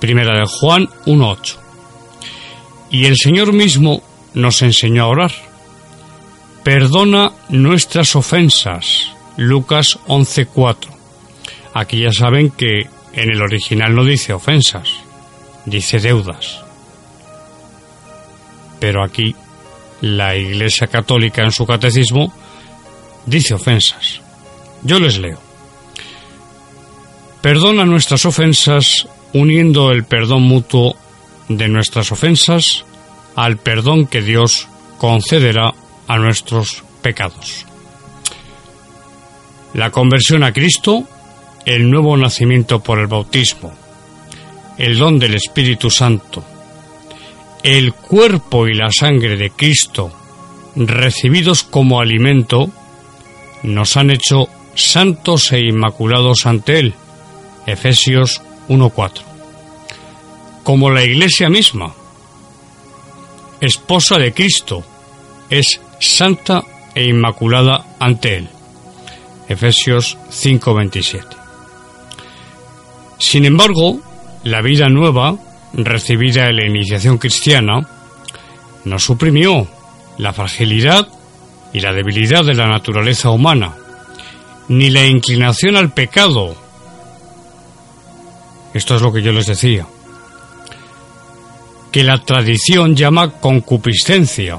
[0.00, 1.56] Primera de Juan 1.8.
[2.90, 4.02] Y el Señor mismo
[4.34, 5.32] nos enseñó a orar.
[6.62, 9.12] Perdona nuestras ofensas.
[9.36, 10.76] Lucas 11.4.
[11.74, 14.90] Aquí ya saben que en el original no dice ofensas,
[15.64, 16.60] dice deudas.
[18.80, 19.34] Pero aquí
[20.00, 22.32] la Iglesia Católica en su catecismo
[23.26, 24.20] dice ofensas.
[24.82, 25.40] Yo les leo.
[27.40, 30.96] Perdona nuestras ofensas uniendo el perdón mutuo
[31.48, 32.84] de nuestras ofensas
[33.36, 34.68] al perdón que Dios
[34.98, 35.72] concederá
[36.06, 37.66] a nuestros pecados.
[39.74, 41.04] La conversión a Cristo,
[41.64, 43.72] el nuevo nacimiento por el bautismo,
[44.76, 46.42] el don del Espíritu Santo,
[47.62, 50.12] el cuerpo y la sangre de Cristo
[50.74, 52.70] recibidos como alimento,
[53.62, 56.94] nos han hecho santos e inmaculados ante Él.
[57.66, 59.22] Efesios 1.4.
[60.62, 61.94] Como la Iglesia misma,
[63.60, 64.84] esposa de Cristo,
[65.50, 66.62] es santa
[66.94, 68.48] e inmaculada ante Él.
[69.48, 71.24] Efesios 5:27.
[73.18, 74.00] Sin embargo,
[74.44, 75.36] la vida nueva,
[75.72, 77.88] recibida en la iniciación cristiana,
[78.84, 79.66] no suprimió
[80.18, 81.08] la fragilidad
[81.72, 83.74] y la debilidad de la naturaleza humana,
[84.68, 86.54] ni la inclinación al pecado
[88.74, 89.86] esto es lo que yo les decía.
[91.90, 94.58] Que la tradición llama concupiscencia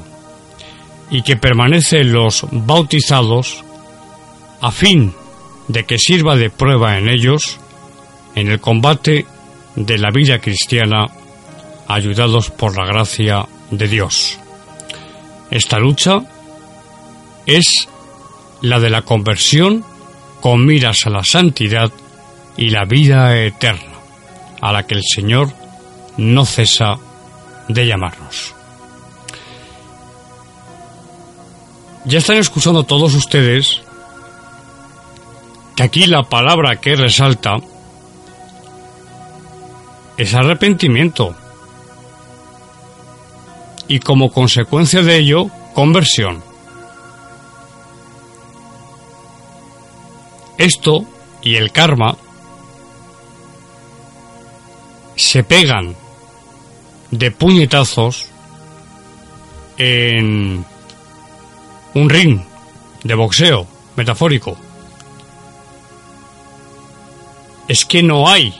[1.10, 3.64] y que permanece en los bautizados
[4.60, 5.14] a fin
[5.68, 7.58] de que sirva de prueba en ellos
[8.34, 9.26] en el combate
[9.76, 11.06] de la vida cristiana
[11.86, 14.38] ayudados por la gracia de Dios.
[15.50, 16.20] Esta lucha
[17.46, 17.88] es
[18.62, 19.84] la de la conversión
[20.40, 21.90] con miras a la santidad
[22.56, 23.89] y la vida eterna
[24.60, 25.52] a la que el Señor
[26.16, 26.98] no cesa
[27.68, 28.54] de llamarnos.
[32.04, 33.82] Ya están escuchando todos ustedes
[35.76, 37.56] que aquí la palabra que resalta
[40.16, 41.34] es arrepentimiento
[43.88, 46.42] y como consecuencia de ello, conversión.
[50.58, 51.04] Esto
[51.42, 52.16] y el karma
[55.20, 55.94] se pegan
[57.10, 58.26] de puñetazos
[59.76, 60.64] en
[61.94, 62.40] un ring
[63.04, 63.66] de boxeo
[63.96, 64.56] metafórico.
[67.68, 68.54] Es que no hay.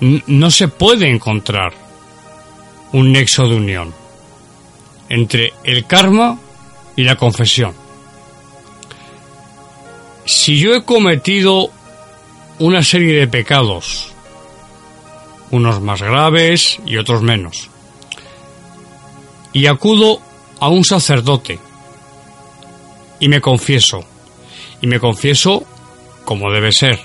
[0.00, 1.72] No se puede encontrar
[2.92, 3.92] un nexo de unión
[5.08, 6.38] entre el karma
[6.94, 7.74] y la confesión.
[10.26, 11.72] Si yo he cometido
[12.58, 14.12] una serie de pecados,
[15.50, 17.70] unos más graves y otros menos.
[19.52, 20.20] Y acudo
[20.60, 21.58] a un sacerdote
[23.20, 24.04] y me confieso,
[24.80, 25.64] y me confieso
[26.24, 26.98] como debe ser.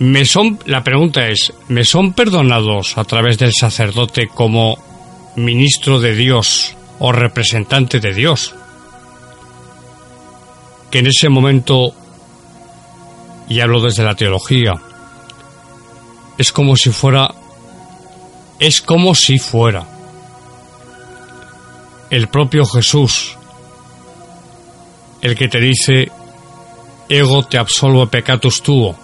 [0.00, 4.78] me son, la pregunta es, ¿me son perdonados a través del sacerdote como
[5.36, 8.54] ministro de Dios o representante de Dios?
[10.90, 11.94] Que en ese momento,
[13.48, 14.74] y hablo desde la teología,
[16.36, 17.32] es como si fuera,
[18.58, 19.86] es como si fuera
[22.10, 23.36] el propio Jesús
[25.20, 26.10] el que te dice,
[27.08, 28.96] ego te absolvo pecatus tuo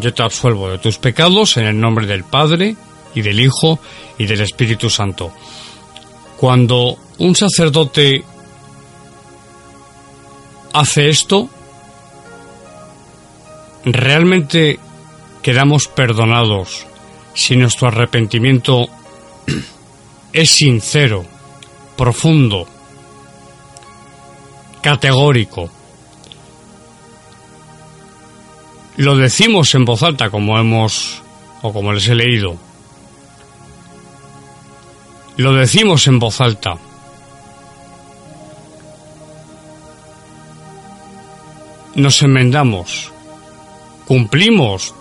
[0.00, 2.76] yo te absuelvo de tus pecados en el nombre del Padre
[3.14, 3.78] y del Hijo
[4.16, 5.32] y del Espíritu Santo.
[6.36, 8.24] Cuando un sacerdote
[10.72, 11.48] hace esto,
[13.84, 14.78] realmente
[15.42, 16.86] quedamos perdonados
[17.34, 18.86] si nuestro arrepentimiento
[20.32, 21.24] es sincero,
[21.96, 22.66] profundo,
[24.82, 25.70] categórico
[28.98, 31.22] lo decimos en voz alta como hemos
[31.62, 32.56] o como les he leído.
[35.36, 36.78] Lo decimos en voz alta.
[41.98, 43.12] Nos enmendamos.
[44.06, 44.94] Cumplimos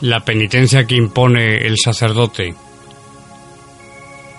[0.00, 2.54] la penitencia que impone el sacerdote.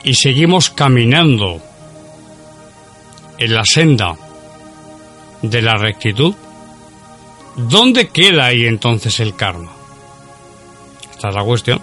[0.04, 1.62] Y seguimos caminando
[3.38, 4.16] en la senda
[5.44, 6.34] de la rectitud.
[7.58, 9.72] ¿Dónde queda ahí entonces el karma?
[11.12, 11.80] Esta es la cuestión.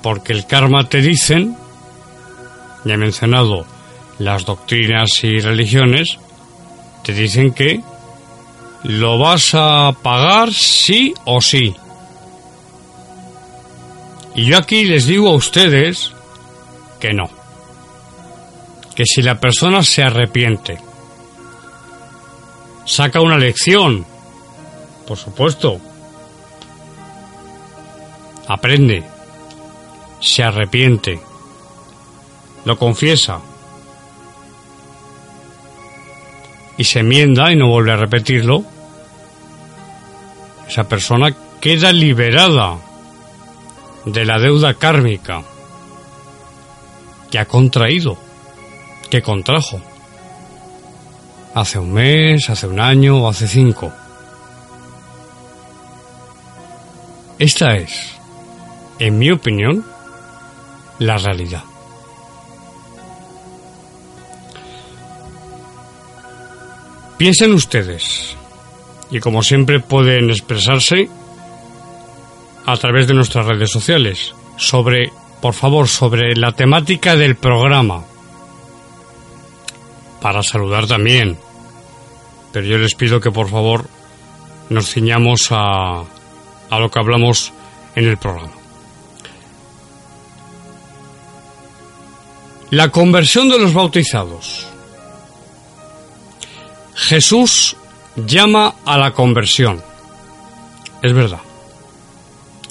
[0.00, 1.56] Porque el karma te dicen,
[2.84, 3.66] ya he mencionado
[4.20, 6.20] las doctrinas y religiones,
[7.16, 7.80] dicen que
[8.82, 11.74] lo vas a pagar sí o sí.
[14.34, 16.12] Y yo aquí les digo a ustedes
[16.98, 17.28] que no.
[18.94, 20.78] Que si la persona se arrepiente,
[22.84, 24.06] saca una lección,
[25.06, 25.80] por supuesto.
[28.48, 29.04] Aprende,
[30.20, 31.20] se arrepiente,
[32.64, 33.40] lo confiesa
[36.80, 38.64] y se enmienda y no vuelve a repetirlo.
[40.66, 42.78] Esa persona queda liberada
[44.06, 45.42] de la deuda kármica
[47.30, 48.16] que ha contraído,
[49.10, 49.78] que contrajo
[51.54, 53.92] hace un mes, hace un año o hace cinco.
[57.38, 58.14] Esta es,
[58.98, 59.84] en mi opinión,
[60.98, 61.69] la realidad.
[67.20, 68.34] Piensen ustedes,
[69.10, 71.10] y como siempre pueden expresarse
[72.64, 75.12] a través de nuestras redes sociales, sobre,
[75.42, 78.04] por favor, sobre la temática del programa,
[80.22, 81.36] para saludar también.
[82.54, 83.84] Pero yo les pido que por favor
[84.70, 86.02] nos ciñamos a,
[86.70, 87.52] a lo que hablamos
[87.96, 88.54] en el programa.
[92.70, 94.69] La conversión de los bautizados.
[96.94, 97.76] Jesús
[98.16, 99.82] llama a la conversión.
[101.02, 101.40] Es verdad.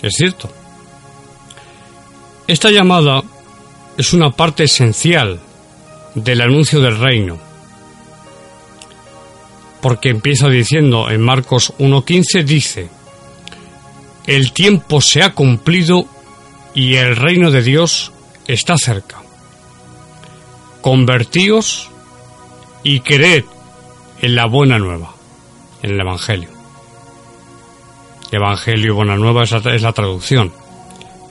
[0.01, 0.49] Es cierto.
[2.47, 3.21] Esta llamada
[3.97, 5.39] es una parte esencial
[6.15, 7.37] del anuncio del reino.
[9.81, 12.89] Porque empieza diciendo en Marcos 1.15 dice,
[14.25, 16.05] el tiempo se ha cumplido
[16.73, 18.11] y el reino de Dios
[18.47, 19.17] está cerca.
[20.81, 21.89] Convertíos
[22.83, 23.45] y creed
[24.21, 25.13] en la buena nueva,
[25.81, 26.49] en el Evangelio.
[28.31, 30.51] Evangelio buena nueva es la, traducción.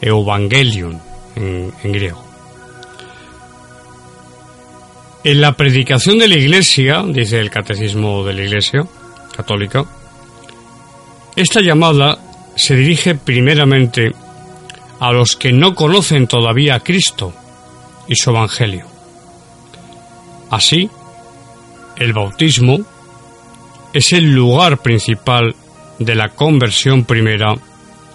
[0.01, 1.01] Evangelion
[1.36, 2.28] en griego.
[5.24, 8.86] En la predicación de la Iglesia, dice el Catecismo de la Iglesia
[9.36, 9.84] Católica,
[11.36, 12.18] esta llamada
[12.57, 14.12] se dirige primeramente
[15.01, 17.32] a los que no conocen todavía a Cristo
[18.09, 18.86] y su Evangelio.
[20.51, 20.89] Así,
[21.99, 22.79] el bautismo
[23.93, 25.55] es el lugar principal
[25.99, 27.55] de la conversión primera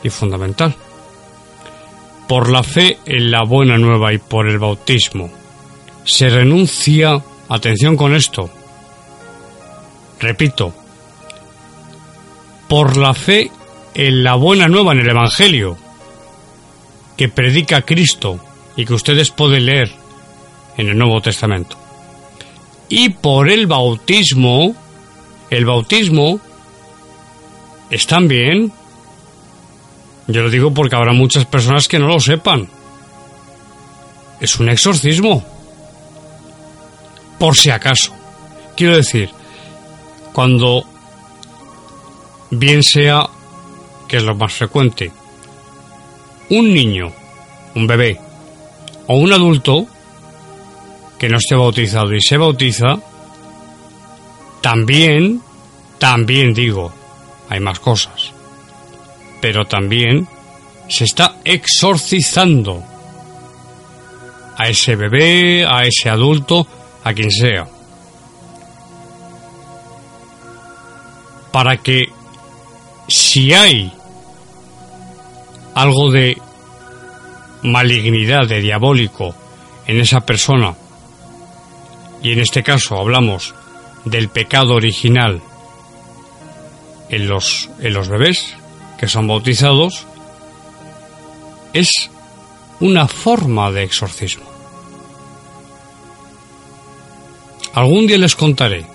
[0.04, 0.76] y fundamental.
[2.28, 5.30] Por la fe en la buena nueva y por el bautismo,
[6.06, 8.50] se renuncia, atención con esto,
[10.20, 10.74] repito,
[12.68, 13.52] por la fe
[13.94, 15.78] en la buena nueva en el Evangelio
[17.18, 18.40] que predica Cristo
[18.76, 19.92] y que ustedes pueden leer
[20.78, 21.83] en el Nuevo Testamento.
[22.90, 24.76] Y por el bautismo,
[25.50, 26.40] el bautismo
[27.90, 28.72] es también,
[30.28, 32.68] yo lo digo porque habrá muchas personas que no lo sepan,
[34.40, 35.44] es un exorcismo.
[37.40, 38.14] Por si acaso.
[38.76, 39.30] Quiero decir,
[40.34, 40.86] cuando
[42.50, 43.28] bien sea,
[44.08, 45.12] que es lo más frecuente,
[46.50, 47.12] un niño,
[47.76, 48.20] un bebé
[49.08, 49.88] o un adulto
[51.24, 52.97] que no esté bautizado y se bautiza,
[54.59, 55.41] también,
[55.97, 56.91] también digo,
[57.47, 58.34] hay más cosas,
[59.39, 60.28] pero también
[60.89, 62.84] se está exorcizando
[64.57, 66.67] a ese bebé, a ese adulto,
[67.05, 67.69] a quien sea.
[71.53, 72.09] Para que
[73.07, 73.93] si hay
[75.74, 76.38] algo de
[77.61, 79.34] malignidad, de diabólico
[79.88, 80.76] en esa persona,
[82.24, 83.53] y en este caso hablamos
[84.05, 85.41] del pecado original
[87.09, 88.55] en los, en los bebés
[88.97, 90.07] que son bautizados,
[91.74, 92.09] es
[92.80, 94.45] una forma de exorcismo.
[97.74, 98.86] Algún día les contaré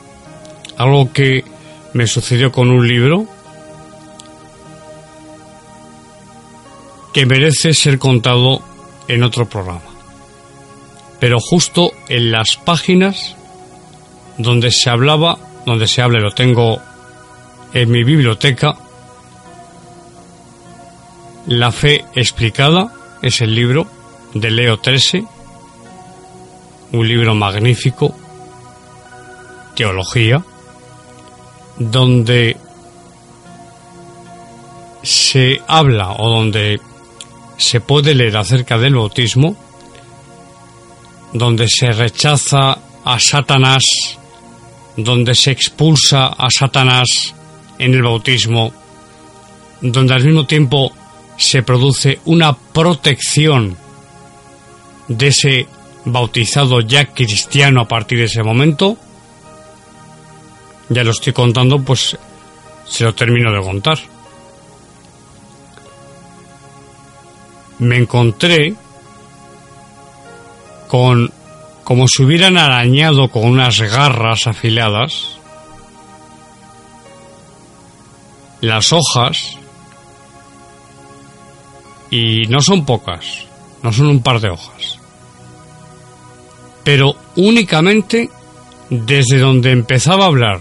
[0.76, 1.44] algo que
[1.92, 3.26] me sucedió con un libro
[7.12, 8.62] que merece ser contado
[9.08, 9.87] en otro programa.
[11.20, 13.36] Pero justo en las páginas
[14.36, 16.80] donde se hablaba, donde se habla, lo tengo
[17.74, 18.76] en mi biblioteca,
[21.48, 22.92] La fe explicada
[23.22, 23.86] es el libro
[24.34, 25.24] de Leo XIII,
[26.92, 28.14] un libro magnífico,
[29.74, 30.44] teología,
[31.78, 32.58] donde
[35.02, 36.82] se habla o donde
[37.56, 39.56] se puede leer acerca del bautismo,
[41.32, 43.82] donde se rechaza a Satanás,
[44.96, 47.34] donde se expulsa a Satanás
[47.78, 48.72] en el bautismo,
[49.80, 50.92] donde al mismo tiempo
[51.36, 53.76] se produce una protección
[55.06, 55.68] de ese
[56.04, 58.96] bautizado ya cristiano a partir de ese momento,
[60.88, 62.16] ya lo estoy contando, pues
[62.86, 63.98] se lo termino de contar.
[67.78, 68.74] Me encontré
[70.88, 71.32] con
[71.84, 75.38] como si hubieran arañado con unas garras afiladas
[78.60, 79.56] las hojas
[82.10, 83.44] y no son pocas,
[83.82, 84.98] no son un par de hojas,
[86.84, 88.30] pero únicamente
[88.90, 90.60] desde donde empezaba a hablar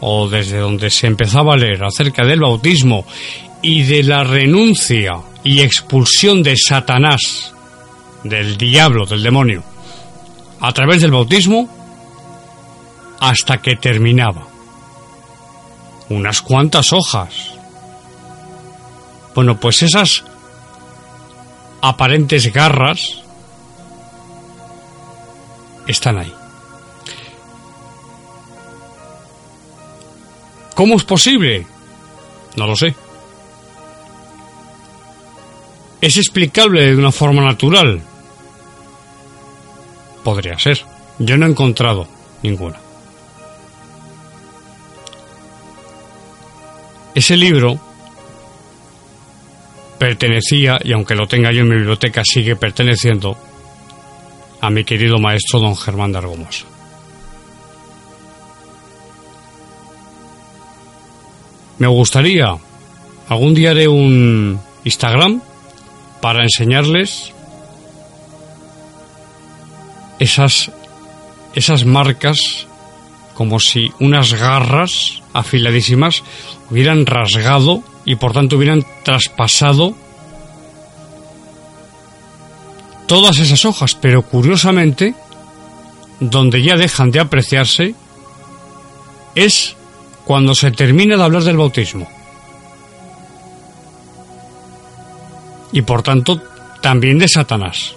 [0.00, 3.04] o desde donde se empezaba a leer acerca del bautismo
[3.62, 5.12] y de la renuncia
[5.44, 7.54] y expulsión de Satanás,
[8.24, 9.62] del diablo, del demonio,
[10.60, 11.68] a través del bautismo,
[13.20, 14.46] hasta que terminaba.
[16.08, 17.60] Unas cuantas hojas
[19.34, 20.24] bueno, pues esas
[21.80, 23.22] aparentes garras
[25.86, 26.34] están ahí.
[30.74, 31.66] ¿Cómo es posible?
[32.56, 32.94] No lo sé.
[36.00, 38.00] ¿Es explicable de una forma natural?
[40.24, 40.84] Podría ser.
[41.18, 42.06] Yo no he encontrado
[42.42, 42.78] ninguna.
[47.14, 47.78] Ese libro
[49.98, 53.36] pertenecía, y aunque lo tenga yo en mi biblioteca, sigue perteneciendo
[54.60, 56.64] a mi querido maestro don Germán de Argomosa.
[61.78, 62.56] Me gustaría,
[63.28, 65.42] algún día haré un Instagram
[66.20, 67.32] para enseñarles
[70.20, 70.70] esas,
[71.54, 72.68] esas marcas
[73.34, 76.22] como si unas garras afiladísimas
[76.70, 79.96] hubieran rasgado y por tanto hubieran traspasado
[83.06, 85.14] todas esas hojas, pero curiosamente,
[86.20, 87.94] donde ya dejan de apreciarse
[89.34, 89.74] es
[90.24, 92.06] cuando se termina de hablar del bautismo.
[95.72, 96.40] Y por tanto,
[96.82, 97.94] también de Satanás.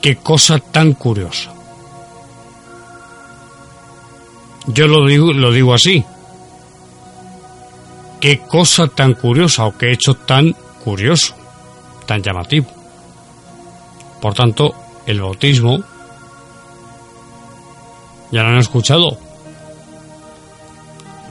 [0.00, 1.52] Qué cosa tan curiosa.
[4.68, 6.04] Yo lo digo, lo digo así,
[8.20, 11.34] qué cosa tan curiosa o qué hecho tan curioso,
[12.06, 12.66] tan llamativo.
[14.20, 14.74] Por tanto,
[15.06, 15.78] el bautismo,
[18.30, 19.18] ya lo han escuchado,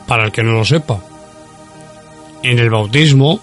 [0.07, 0.99] para el que no lo sepa,
[2.41, 3.39] en el bautismo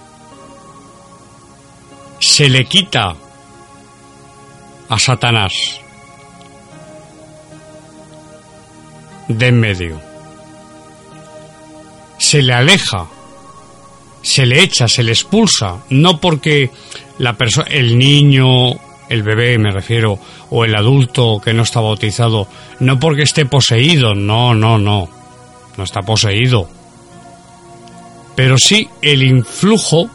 [2.19, 3.15] se le quita
[4.89, 5.53] a Satanás
[9.29, 10.01] de en medio,
[12.19, 13.07] se le aleja
[14.25, 16.71] se le echa, se le expulsa, no porque
[17.19, 18.71] la persona, el niño,
[19.11, 20.19] el bebé me refiero,
[20.49, 22.49] o el adulto que no está bautizado,
[22.81, 25.11] no porque esté poseído, no, no, no.
[25.77, 26.67] no está poseído.
[28.35, 30.09] Pero sí el influjo,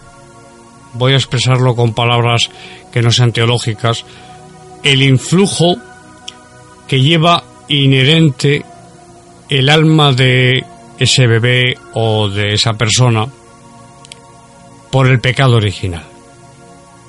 [0.94, 2.50] voy a expresarlo con palabras
[2.92, 4.06] que no sean teológicas,
[4.84, 5.76] el influjo
[6.88, 8.66] que lleva inherente
[9.50, 10.64] el alma de
[10.98, 13.28] ese bebé o de esa persona
[14.92, 16.04] por el pecado original.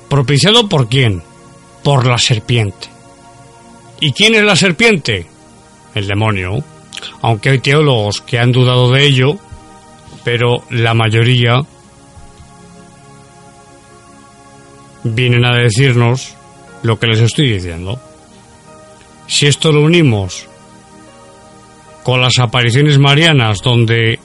[0.09, 1.23] ¿Propiciado por quién?
[1.83, 2.89] Por la serpiente.
[4.01, 5.27] ¿Y quién es la serpiente?
[5.95, 6.63] El demonio.
[7.23, 9.39] Aunque hay teólogos que han dudado de ello,
[10.25, 11.61] pero la mayoría
[15.05, 16.35] vienen a decirnos
[16.83, 18.01] lo que les estoy diciendo.
[19.27, 20.49] Si esto lo unimos
[22.03, 24.19] con las apariciones marianas, donde...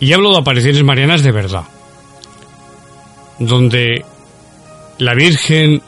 [0.00, 1.64] Y hablo de apariciones marianas de verdad,
[3.38, 4.04] donde
[4.98, 5.82] la Virgen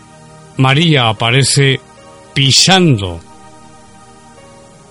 [0.56, 1.80] María aparece
[2.34, 3.20] pisando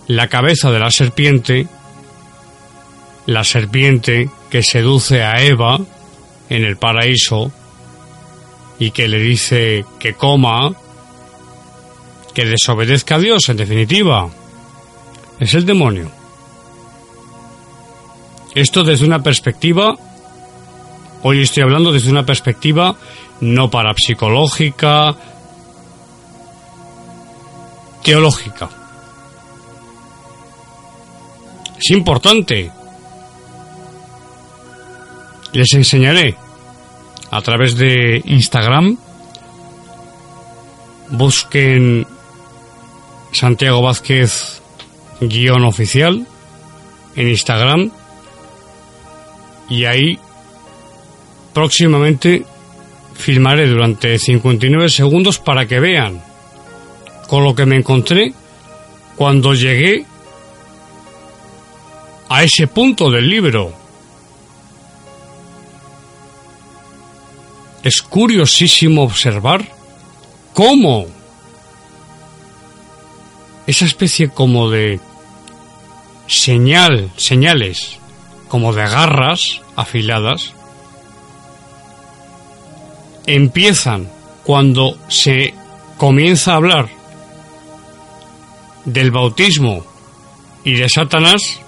[0.08, 1.68] la cabeza de la serpiente,
[3.26, 5.80] la serpiente que seduce a Eva
[6.50, 7.52] en el paraíso
[8.80, 10.74] y que le dice que coma,
[12.34, 14.30] que desobedezca a Dios, en definitiva.
[15.40, 16.10] Es el demonio.
[18.56, 19.96] Esto desde una perspectiva,
[21.24, 22.96] hoy estoy hablando desde una perspectiva
[23.42, 25.16] no parapsicológica,
[28.04, 28.70] teológica.
[31.78, 32.72] Es importante.
[35.54, 36.38] Les enseñaré
[37.32, 38.98] a través de Instagram.
[41.12, 42.06] Busquen
[43.32, 44.62] Santiago Vázquez
[45.22, 46.26] guion oficial
[47.16, 47.92] en Instagram
[49.70, 50.20] y ahí
[51.54, 52.46] próximamente
[53.16, 56.22] filmaré durante 59 segundos para que vean
[57.28, 58.34] con lo que me encontré
[59.16, 60.06] cuando llegué
[62.30, 63.74] a ese punto del libro.
[67.84, 69.66] Es curiosísimo observar
[70.54, 71.06] cómo
[73.68, 75.00] esa especie como de
[76.28, 78.00] señal, señales,
[78.48, 80.54] como de garras afiladas,
[83.26, 84.10] empiezan
[84.44, 85.54] cuando se
[85.98, 86.90] comienza a hablar
[88.86, 89.86] del bautismo
[90.64, 91.60] y de Satanás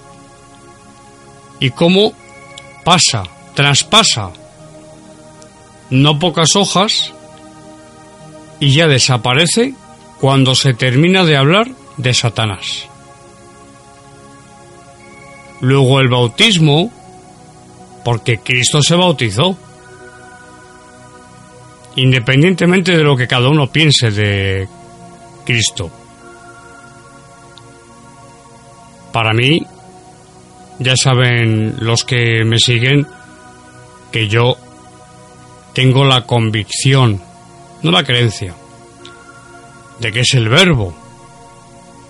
[1.60, 2.12] y cómo
[2.84, 3.22] pasa,
[3.54, 4.32] traspasa
[5.92, 7.12] no pocas hojas
[8.58, 9.74] y ya desaparece
[10.20, 11.68] cuando se termina de hablar
[11.98, 12.88] de Satanás.
[15.60, 16.90] Luego el bautismo,
[18.04, 19.56] porque Cristo se bautizó.
[21.94, 24.66] Independientemente de lo que cada uno piense de
[25.44, 25.90] Cristo.
[29.12, 29.60] Para mí,
[30.78, 33.06] ya saben los que me siguen
[34.10, 34.56] que yo
[35.74, 37.20] tengo la convicción,
[37.82, 38.54] no la creencia,
[39.98, 40.94] de que es el verbo,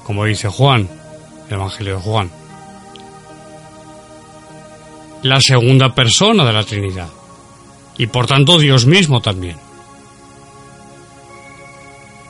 [0.04, 0.88] como dice Juan,
[1.48, 2.30] el Evangelio de Juan,
[5.22, 7.08] la segunda persona de la Trinidad,
[7.98, 9.56] y por tanto Dios mismo también.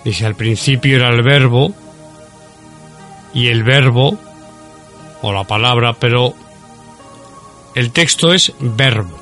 [0.05, 1.73] Dice, al principio era el verbo,
[3.35, 4.19] y el verbo
[5.23, 6.35] o la palabra, pero
[7.75, 9.22] el texto es verbo.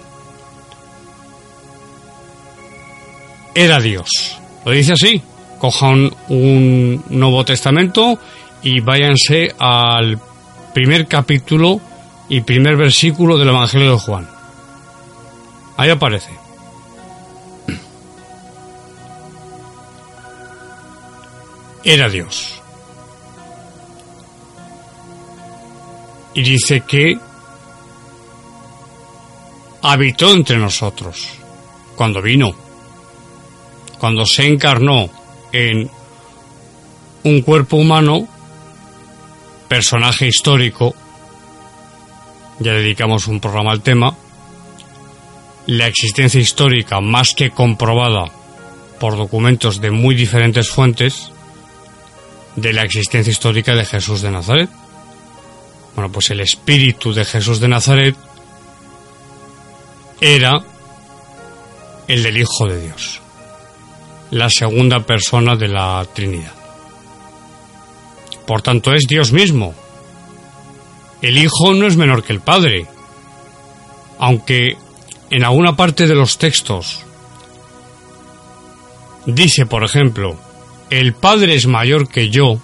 [3.54, 4.38] Era Dios.
[4.64, 5.22] Lo dice así.
[5.58, 8.18] Cojan un Nuevo Testamento
[8.62, 10.18] y váyanse al
[10.72, 11.80] primer capítulo
[12.28, 14.28] y primer versículo del Evangelio de Juan.
[15.76, 16.30] Ahí aparece.
[21.84, 22.60] Era Dios.
[26.34, 27.18] y dice que
[29.82, 31.28] habitó entre nosotros
[31.96, 32.54] cuando vino,
[34.00, 35.10] cuando se encarnó
[35.52, 35.90] en
[37.22, 38.26] un cuerpo humano,
[39.68, 40.94] personaje histórico,
[42.58, 44.16] ya dedicamos un programa al tema,
[45.66, 48.24] la existencia histórica más que comprobada
[48.98, 51.30] por documentos de muy diferentes fuentes
[52.56, 54.70] de la existencia histórica de Jesús de Nazaret.
[55.94, 58.16] Bueno, pues el espíritu de Jesús de Nazaret
[60.20, 60.62] era
[62.08, 63.20] el del Hijo de Dios,
[64.30, 66.54] la segunda persona de la Trinidad.
[68.46, 69.74] Por tanto, es Dios mismo.
[71.22, 72.86] El Hijo no es menor que el Padre,
[74.18, 74.76] aunque
[75.30, 77.04] en alguna parte de los textos
[79.26, 80.36] dice, por ejemplo,
[80.88, 82.58] el Padre es mayor que yo,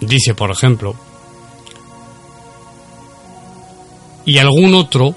[0.00, 0.94] dice, por ejemplo,
[4.24, 5.14] y algún otro,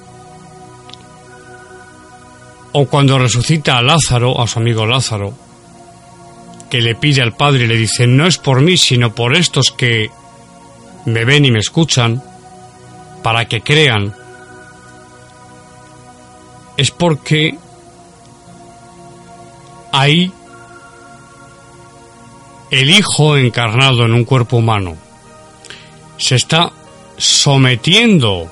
[2.72, 5.34] o cuando resucita a Lázaro, a su amigo Lázaro,
[6.70, 9.72] que le pide al Padre y le dice, no es por mí, sino por estos
[9.72, 10.10] que
[11.06, 12.22] me ven y me escuchan,
[13.24, 14.14] para que crean,
[16.78, 17.58] es porque
[19.92, 20.32] hay
[22.72, 24.96] el Hijo encarnado en un cuerpo humano.
[26.18, 26.72] Se está
[27.18, 28.48] sometiendo,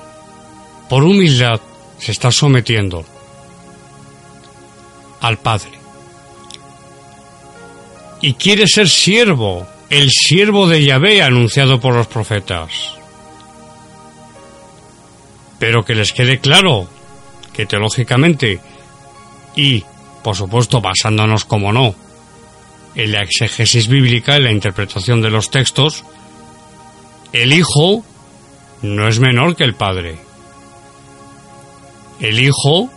[0.88, 1.60] por humildad,
[1.98, 3.04] se está sometiendo
[5.20, 5.72] al Padre.
[8.20, 12.94] Y quiere ser siervo, el siervo de Yahvé anunciado por los profetas.
[15.58, 16.88] Pero que les quede claro
[17.52, 18.60] que teológicamente
[19.56, 19.84] y,
[20.22, 21.94] por supuesto, basándonos como no
[22.94, 26.04] en la exégesis bíblica, en la interpretación de los textos,
[27.32, 28.04] el Hijo
[28.82, 30.18] no es menor que el Padre.
[32.20, 32.90] El Hijo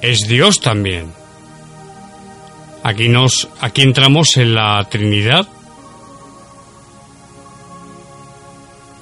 [0.00, 1.12] es Dios también.
[2.82, 5.46] Aquí nos aquí entramos en la Trinidad.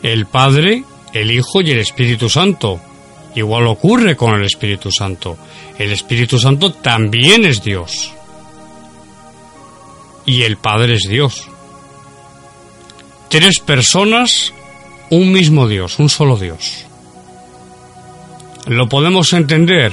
[0.03, 2.81] El Padre, el Hijo y el Espíritu Santo.
[3.35, 5.37] Igual ocurre con el Espíritu Santo.
[5.79, 8.13] El Espíritu Santo también es Dios.
[10.27, 11.49] Y el Padre es Dios
[13.29, 14.53] tres personas,
[15.11, 16.85] un mismo Dios, un solo Dios.
[18.67, 19.93] ¿Lo podemos entender?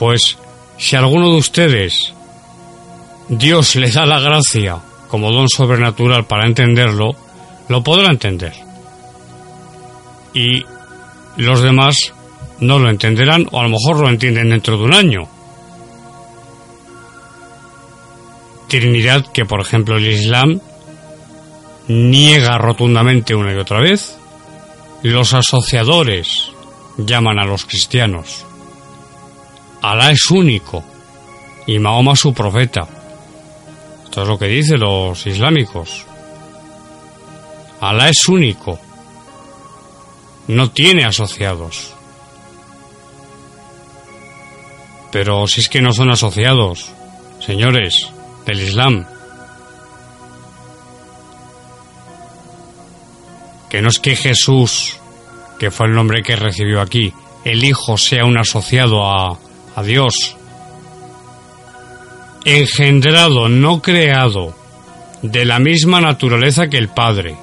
[0.00, 0.38] Pues
[0.78, 2.14] si alguno de ustedes
[3.28, 4.78] Dios le da la gracia
[5.08, 7.10] como don sobrenatural para entenderlo,
[7.68, 8.54] lo podrá entender.
[10.32, 10.64] Y
[11.36, 12.14] los demás
[12.60, 15.28] no lo entenderán o a lo mejor lo entienden dentro de un año.
[18.68, 20.62] Trinidad que por ejemplo el Islam
[21.88, 24.16] niega rotundamente una y otra vez.
[25.02, 26.52] Los asociadores
[26.96, 28.46] llaman a los cristianos.
[29.82, 30.84] Alá es único
[31.66, 32.86] y Mahoma su profeta.
[34.04, 36.04] Esto es lo que dicen los islámicos.
[37.80, 38.78] Alá es único.
[40.48, 41.94] No tiene asociados.
[45.12, 46.92] Pero si es que no son asociados,
[47.44, 48.10] señores
[48.46, 49.06] del Islam,
[53.68, 54.98] que no es que Jesús,
[55.58, 57.12] que fue el nombre que recibió aquí,
[57.44, 59.38] el Hijo sea un asociado a,
[59.76, 60.36] a Dios,
[62.44, 64.54] engendrado, no creado,
[65.22, 67.36] de la misma naturaleza que el Padre.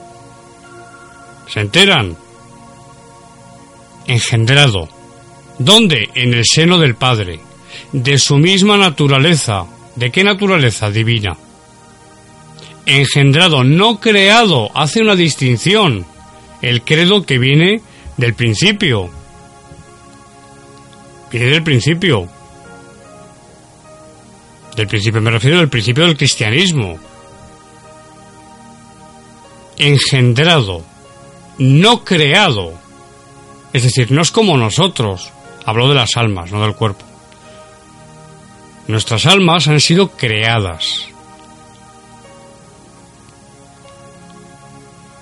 [1.48, 2.18] ¿Se enteran?
[4.08, 4.90] Engendrado.
[5.60, 6.10] ¿Dónde?
[6.16, 7.40] En el seno del Padre.
[7.92, 9.66] De su misma naturaleza.
[9.96, 11.38] ¿De qué naturaleza divina?
[12.86, 14.72] Engendrado, no creado.
[14.76, 16.06] Hace una distinción
[16.62, 17.82] el credo que viene
[18.18, 19.10] del principio.
[21.32, 22.28] Viene del principio.
[24.76, 26.98] Del principio me refiero al principio del cristianismo.
[29.78, 30.84] Engendrado,
[31.58, 32.74] no creado.
[33.74, 35.32] Es decir, no es como nosotros.
[35.66, 37.06] Hablo de las almas, no del cuerpo.
[38.88, 41.10] Nuestras almas han sido creadas.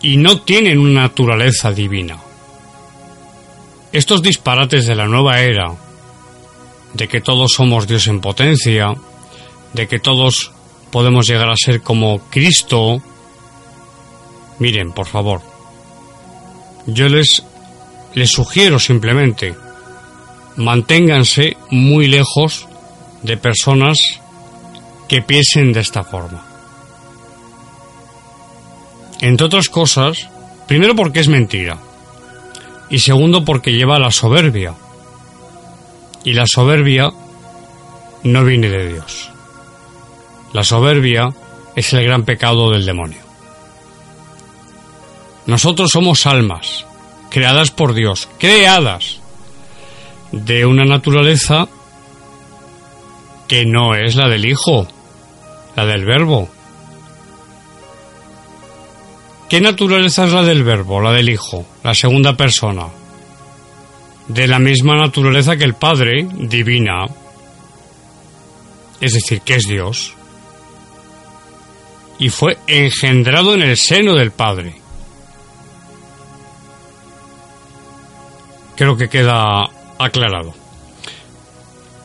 [0.06, 2.20] y no tienen una naturaleza divina.
[3.92, 5.74] Estos disparates de la nueva era,
[6.96, 8.94] de que todos somos Dios en potencia,
[9.74, 10.52] de que todos
[10.92, 13.02] podemos llegar a ser como Cristo,
[14.60, 15.42] miren, por favor,
[16.88, 17.44] yo les,
[18.14, 19.56] les sugiero simplemente,
[20.56, 22.68] manténganse muy lejos
[23.24, 23.98] de personas
[25.10, 26.46] que piensen de esta forma.
[29.20, 30.30] Entre otras cosas,
[30.66, 31.78] primero porque es mentira
[32.90, 34.74] y segundo porque lleva la soberbia.
[36.26, 37.12] Y la soberbia
[38.24, 39.32] no viene de Dios.
[40.52, 41.34] La soberbia
[41.76, 43.24] es el gran pecado del demonio.
[45.46, 46.86] Nosotros somos almas,
[47.30, 49.22] creadas por Dios, creadas
[50.34, 51.70] de una naturaleza
[53.48, 54.88] que no es la del Hijo,
[55.78, 56.50] la del Verbo,
[59.50, 62.88] ¿Qué naturaleza es la del verbo, la del Hijo, la segunda persona?
[64.28, 67.06] De la misma naturaleza que el Padre, divina,
[69.00, 70.14] es decir, que es Dios,
[72.18, 74.76] y fue engendrado en el seno del Padre.
[78.76, 79.70] Creo que queda
[80.00, 80.54] aclarado.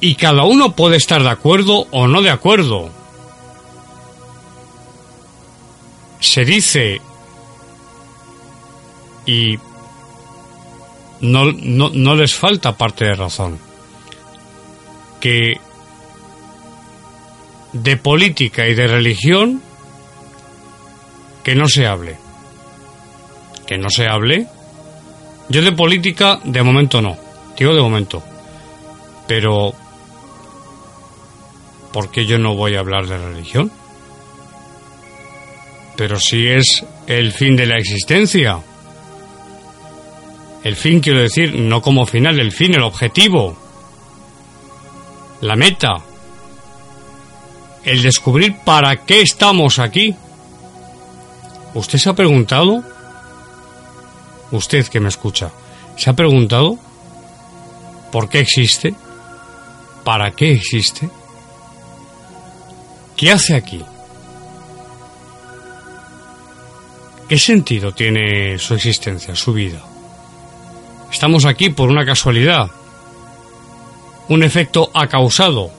[0.00, 2.90] Y cada uno puede estar de acuerdo o no de acuerdo.
[6.20, 7.00] Se dice
[9.26, 9.58] y
[11.20, 13.58] no, no, no les falta parte de razón.
[15.20, 15.60] Que
[17.72, 19.62] de política y de religión
[21.42, 22.18] que no se hable.
[23.66, 24.46] Que no se hable.
[25.48, 27.16] Yo de política de momento no.
[27.56, 28.22] Digo de momento.
[29.26, 29.74] Pero
[31.92, 33.70] ¿por qué yo no voy a hablar de religión?
[35.96, 38.60] Pero si es el fin de la existencia.
[40.62, 43.56] El fin quiero decir, no como final, el fin, el objetivo.
[45.40, 46.02] La meta.
[47.84, 50.14] El descubrir para qué estamos aquí.
[51.74, 52.84] ¿Usted se ha preguntado?
[54.50, 55.50] Usted que me escucha,
[55.96, 56.76] ¿se ha preguntado
[58.10, 58.94] por qué existe?
[60.04, 61.08] ¿Para qué existe?
[63.16, 63.84] ¿Qué hace aquí?
[67.28, 69.89] ¿Qué sentido tiene su existencia, su vida?
[71.10, 72.70] Estamos aquí por una casualidad,
[74.28, 75.70] un efecto acausado,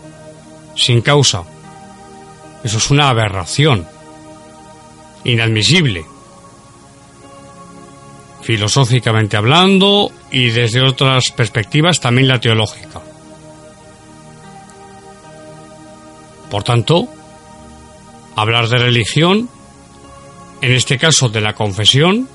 [0.75, 1.43] sin causa.
[2.63, 3.87] Eso es una aberración,
[5.23, 6.05] inadmisible,
[8.41, 13.01] filosóficamente hablando y desde otras perspectivas también la teológica.
[16.49, 17.07] Por tanto,
[18.35, 19.49] hablar de religión,
[20.61, 22.27] en este caso de la confesión,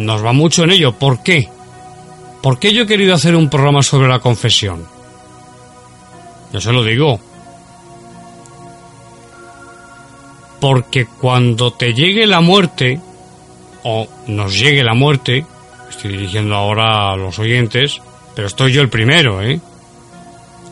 [0.00, 0.92] nos va mucho en ello.
[0.92, 1.48] ¿Por qué?
[2.42, 4.86] ¿Por qué yo he querido hacer un programa sobre la confesión?
[6.52, 7.20] Yo se lo digo.
[10.60, 13.00] Porque cuando te llegue la muerte,
[13.82, 15.46] o nos llegue la muerte,
[15.88, 18.00] estoy dirigiendo ahora a los oyentes,
[18.34, 19.60] pero estoy yo el primero, ¿eh?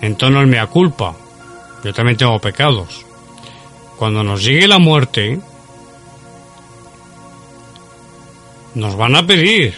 [0.00, 1.14] Entonces no es mea culpa.
[1.84, 3.04] Yo también tengo pecados.
[3.98, 5.40] Cuando nos llegue la muerte,
[8.74, 9.76] nos van a pedir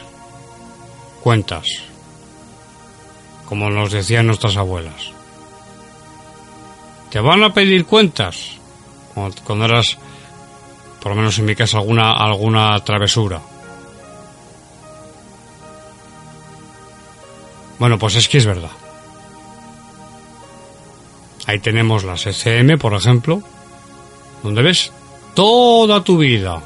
[1.23, 1.67] cuentas,
[3.47, 5.13] como nos decían nuestras abuelas.
[7.11, 8.53] Te van a pedir cuentas
[9.45, 9.99] cuando, eras,
[11.01, 13.41] por lo menos en mi casa, alguna, alguna travesura.
[17.79, 18.71] Bueno, pues es que es verdad.
[21.47, 23.43] Ahí tenemos las ECM, por ejemplo,
[24.43, 24.93] donde ves
[25.35, 26.63] toda tu vida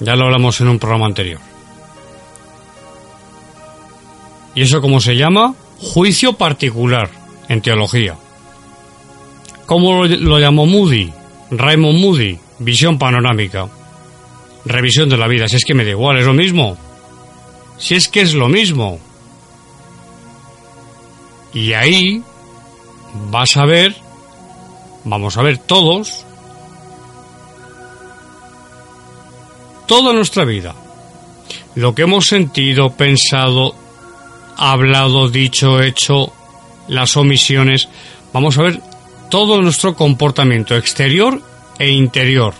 [0.00, 1.40] ya lo hablamos en un programa anterior.
[4.54, 5.54] ¿Y eso cómo se llama?
[5.78, 7.10] Juicio particular
[7.48, 8.16] en teología.
[9.66, 11.12] ¿Cómo lo, llamó Moody?
[11.50, 13.68] Raymond Moody, visión panorámica.
[14.64, 16.76] Revisión de la vida, si es que me da igual, es lo mismo.
[17.78, 18.98] Si es que es lo mismo.
[21.52, 22.22] Y ahí
[23.30, 23.94] vas a ver,
[25.04, 26.24] vamos a ver todos,
[29.86, 30.74] toda nuestra vida.
[31.74, 33.74] Lo que hemos sentido, pensado,
[34.56, 36.32] hablado, dicho, hecho,
[36.88, 37.88] las omisiones,
[38.32, 38.80] vamos a ver
[39.30, 41.40] todo nuestro comportamiento exterior
[41.78, 42.54] e interior.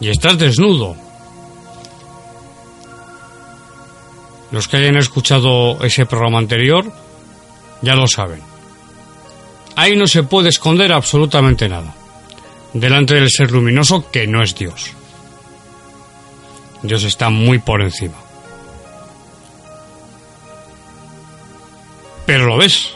[0.00, 0.96] Y estás desnudo.
[4.50, 6.92] Los que hayan escuchado ese programa anterior
[7.80, 8.40] ya lo saben.
[9.74, 11.94] Ahí no se puede esconder absolutamente nada.
[12.74, 14.92] Delante del ser luminoso que no es Dios.
[16.82, 18.16] Dios está muy por encima.
[22.26, 22.90] Pero lo ves.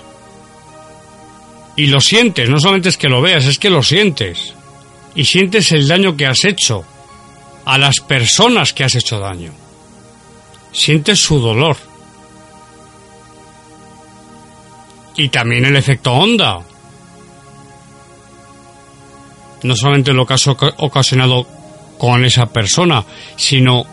[1.77, 4.55] Y lo sientes, no solamente es que lo veas, es que lo sientes.
[5.15, 6.85] Y sientes el daño que has hecho
[7.65, 9.53] a las personas que has hecho daño.
[10.73, 11.77] Sientes su dolor.
[15.17, 16.61] Y también el efecto onda.
[19.63, 21.47] No solamente lo que has ocasionado
[21.99, 23.05] con esa persona,
[23.37, 23.85] sino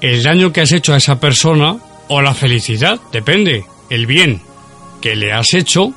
[0.00, 1.76] el daño que has hecho a esa persona
[2.08, 4.42] o la felicidad, depende, el bien
[5.00, 5.92] que le has hecho,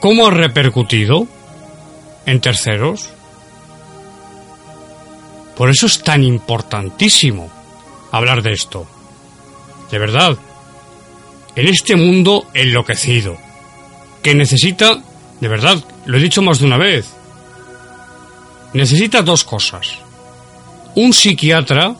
[0.00, 1.26] ¿cómo ha repercutido
[2.26, 3.10] en terceros?
[5.56, 7.50] Por eso es tan importantísimo
[8.10, 8.86] hablar de esto.
[9.90, 10.36] De verdad,
[11.54, 13.36] en este mundo enloquecido,
[14.22, 15.02] que necesita,
[15.40, 17.14] de verdad, lo he dicho más de una vez,
[18.74, 19.98] necesita dos cosas.
[20.94, 21.94] Un psiquiatra,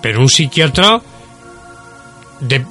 [0.00, 1.00] pero un psiquiatra
[2.40, 2.64] de,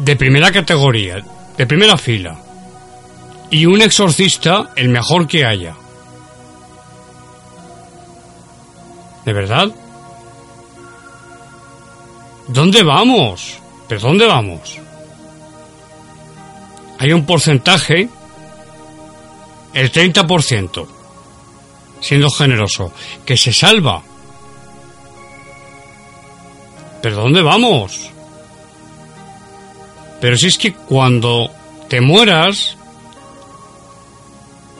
[0.00, 1.24] de primera categoría,
[1.56, 2.38] de primera fila.
[3.50, 5.74] Y un exorcista, el mejor que haya.
[9.24, 9.68] ¿De verdad?
[12.48, 13.58] ¿Dónde vamos?
[13.88, 14.78] ¿Pero dónde vamos?
[16.98, 18.08] Hay un porcentaje,
[19.72, 20.86] el 30%,
[22.04, 22.92] siendo generoso,
[23.24, 24.02] que se salva.
[27.00, 28.10] ¿Pero dónde vamos?
[30.20, 31.50] Pero si es que cuando
[31.88, 32.76] te mueras,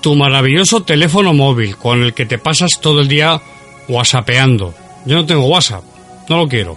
[0.03, 3.41] tu maravilloso teléfono móvil con el que te pasas todo el día
[3.89, 4.75] whatsappeando.
[5.07, 5.85] Yo no tengo WhatsApp,
[6.29, 6.77] no lo quiero.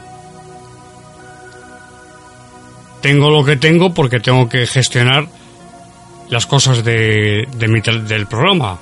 [3.02, 5.28] Tengo lo que tengo porque tengo que gestionar
[6.30, 8.80] las cosas de, del programa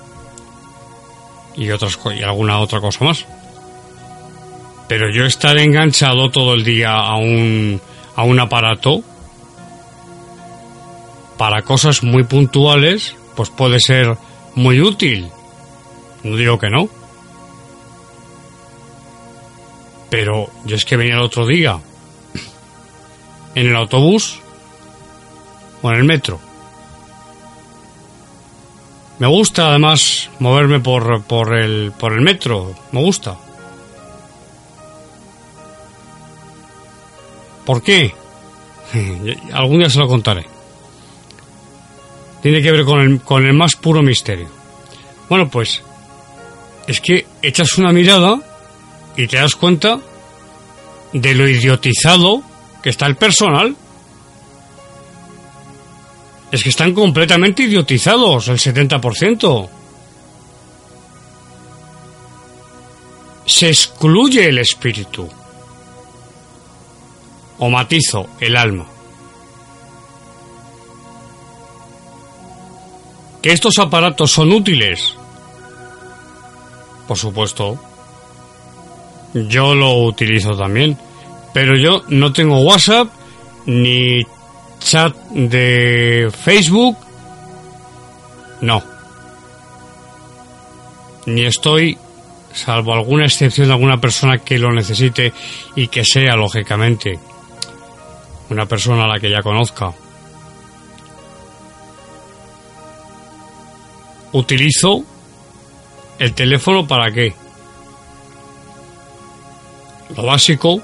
[1.56, 3.26] y otras y alguna otra cosa más.
[4.88, 7.82] Pero yo estar enganchado todo el día a un
[8.16, 9.04] a un aparato
[11.38, 14.18] para cosas muy puntuales, pues puede ser
[14.56, 15.30] muy útil.
[16.24, 16.90] No digo que no.
[20.10, 21.80] Pero yo es que venía el otro día
[23.56, 24.40] en el autobús
[25.82, 26.40] o en el metro.
[29.20, 33.38] Me gusta además moverme por, por, el, por el metro, me gusta.
[37.66, 38.14] ¿Por qué?
[39.54, 40.56] Algún día se lo contaré
[42.46, 44.48] tiene que ver con el, con el más puro misterio.
[45.28, 45.82] Bueno, pues
[46.86, 48.40] es que echas una mirada
[49.18, 50.00] y te das cuenta
[51.12, 52.44] de lo idiotizado
[52.84, 53.76] que está el personal.
[56.52, 59.70] Es que están completamente idiotizados, el 70%.
[63.46, 65.28] Se excluye el espíritu.
[67.58, 68.86] O matizo, el alma.
[73.42, 75.14] ¿Que estos aparatos son útiles?
[77.08, 77.80] Por supuesto.
[79.34, 80.98] Yo lo utilizo también.
[81.54, 83.08] Pero yo no tengo WhatsApp
[83.66, 84.22] ni
[84.86, 86.96] chat de Facebook.
[88.62, 88.82] No.
[91.26, 91.98] Ni estoy,
[92.54, 95.34] salvo alguna excepción de alguna persona que lo necesite
[95.76, 97.20] y que sea, lógicamente,
[98.50, 99.94] una persona a la que ya conozca.
[104.38, 105.04] utilizo
[106.20, 107.34] el teléfono para qué.
[110.16, 110.82] Lo básico.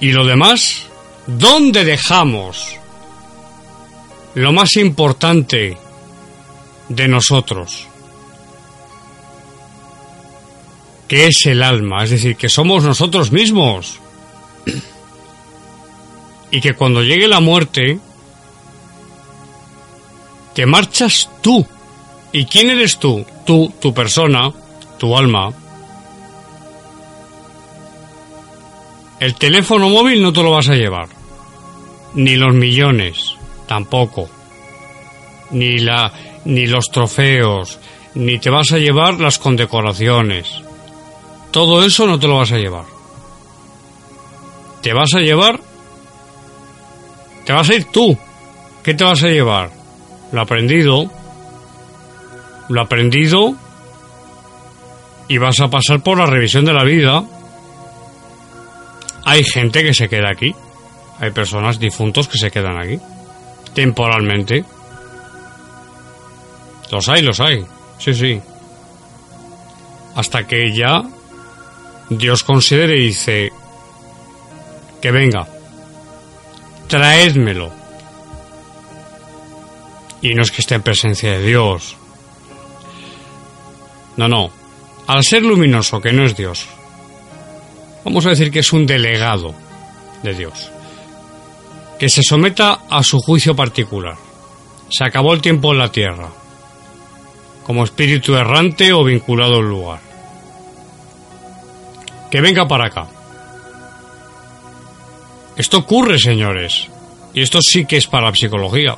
[0.00, 0.86] Y lo demás,
[1.28, 2.74] ¿dónde dejamos
[4.34, 5.76] lo más importante
[6.88, 7.86] de nosotros?
[11.06, 14.00] Que es el alma, es decir, que somos nosotros mismos.
[16.50, 18.00] Y que cuando llegue la muerte,
[20.54, 21.66] te marchas tú.
[22.32, 23.22] ¿Y quién eres tú?
[23.44, 24.50] Tú, tu persona,
[24.98, 25.52] tu alma.
[29.20, 31.17] El teléfono móvil no te lo vas a llevar.
[32.18, 33.34] Ni los millones,
[33.66, 34.28] tampoco.
[35.50, 36.12] Ni la
[36.44, 37.78] ni los trofeos,
[38.14, 40.46] ni te vas a llevar las condecoraciones.
[41.50, 42.84] Todo eso no te lo vas a llevar.
[44.82, 45.60] Te vas a llevar
[47.44, 48.16] te vas a ir tú.
[48.82, 49.70] ¿Qué te vas a llevar?
[50.32, 51.10] lo aprendido,
[52.68, 53.54] lo aprendido
[55.26, 57.24] y vas a pasar por la revisión de la vida.
[59.24, 60.54] Hay gente que se queda aquí,
[61.20, 62.98] hay personas difuntos que se quedan aquí,
[63.74, 64.64] temporalmente.
[66.90, 67.64] Los hay, los hay,
[67.98, 68.40] sí, sí.
[70.14, 71.02] Hasta que ya
[72.08, 73.52] Dios considere y dice
[75.00, 75.46] que venga,
[76.88, 77.70] traédmelo
[80.20, 81.96] y no es que esté en presencia de Dios.
[84.16, 84.50] No, no.
[85.06, 86.66] Al ser luminoso, que no es Dios,
[88.04, 89.54] vamos a decir que es un delegado
[90.22, 90.70] de Dios,
[91.98, 94.16] que se someta a su juicio particular.
[94.90, 96.28] Se acabó el tiempo en la tierra,
[97.64, 100.00] como espíritu errante o vinculado al lugar.
[102.30, 103.06] Que venga para acá.
[105.56, 106.88] Esto ocurre, señores,
[107.34, 108.96] y esto sí que es para psicología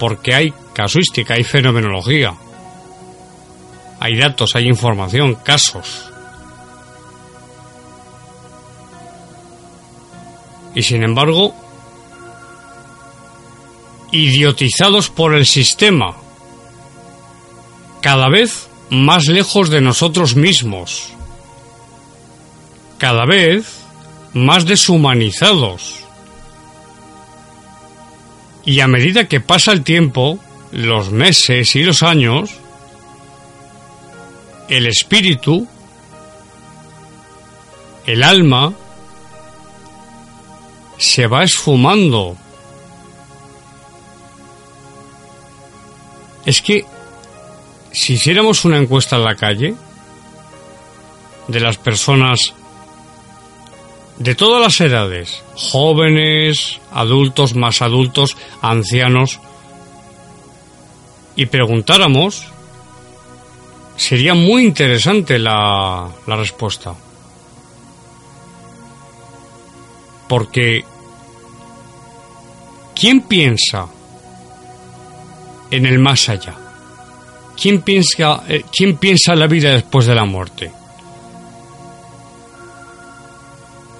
[0.00, 2.34] porque hay casuística, hay fenomenología,
[4.00, 6.09] hay datos, hay información, casos.
[10.74, 11.54] Y sin embargo,
[14.12, 16.16] idiotizados por el sistema,
[18.00, 21.12] cada vez más lejos de nosotros mismos,
[22.98, 23.80] cada vez
[24.32, 26.04] más deshumanizados.
[28.64, 30.38] Y a medida que pasa el tiempo,
[30.72, 32.50] los meses y los años,
[34.68, 35.66] el espíritu,
[38.06, 38.72] el alma,
[41.00, 42.36] se va esfumando.
[46.44, 46.84] Es que
[47.90, 49.74] si hiciéramos una encuesta en la calle
[51.48, 52.52] de las personas
[54.18, 59.40] de todas las edades, jóvenes, adultos, más adultos, ancianos,
[61.34, 62.44] y preguntáramos,
[63.96, 66.94] sería muy interesante la, la respuesta.
[70.30, 70.84] Porque,
[72.94, 73.88] ¿quién piensa
[75.72, 76.54] en el más allá?
[77.60, 80.70] ¿Quién piensa, eh, ¿Quién piensa en la vida después de la muerte?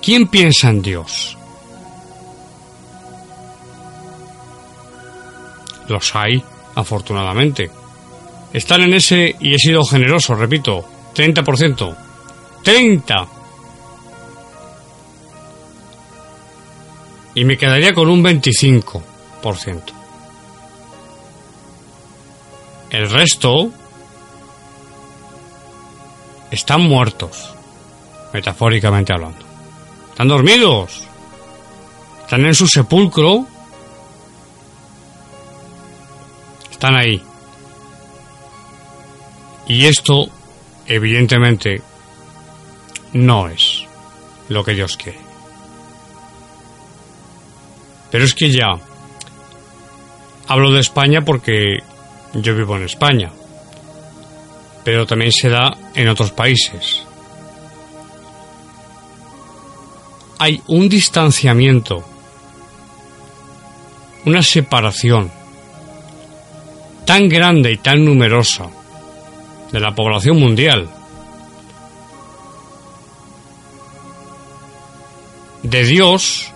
[0.00, 1.36] ¿Quién piensa en Dios?
[5.88, 6.40] Los hay,
[6.76, 7.72] afortunadamente.
[8.52, 11.96] Están en ese, y he sido generoso, repito, 30%.
[12.62, 13.39] 30.
[17.34, 19.02] Y me quedaría con un 25%.
[22.90, 23.70] El resto
[26.50, 27.54] están muertos,
[28.32, 29.44] metafóricamente hablando.
[30.10, 31.04] Están dormidos.
[32.22, 33.46] Están en su sepulcro.
[36.70, 37.22] Están ahí.
[39.68, 40.28] Y esto,
[40.86, 41.80] evidentemente,
[43.12, 43.84] no es
[44.48, 45.29] lo que Dios quiere.
[48.10, 48.68] Pero es que ya
[50.48, 51.78] hablo de España porque
[52.34, 53.30] yo vivo en España,
[54.84, 57.04] pero también se da en otros países.
[60.38, 62.02] Hay un distanciamiento,
[64.24, 65.30] una separación
[67.04, 68.68] tan grande y tan numerosa
[69.70, 70.88] de la población mundial
[75.62, 76.52] de Dios,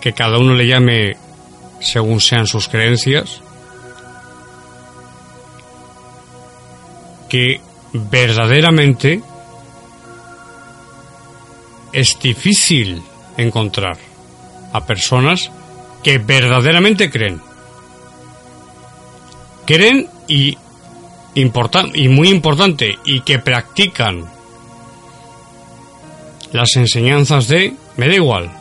[0.00, 1.16] que cada uno le llame
[1.80, 3.40] según sean sus creencias,
[7.28, 7.60] que
[7.92, 9.22] verdaderamente
[11.92, 13.02] es difícil
[13.36, 13.98] encontrar
[14.72, 15.50] a personas
[16.02, 17.40] que verdaderamente creen.
[19.66, 20.56] Creen y,
[21.34, 24.28] y muy importante, y que practican
[26.52, 28.59] las enseñanzas de, me da igual,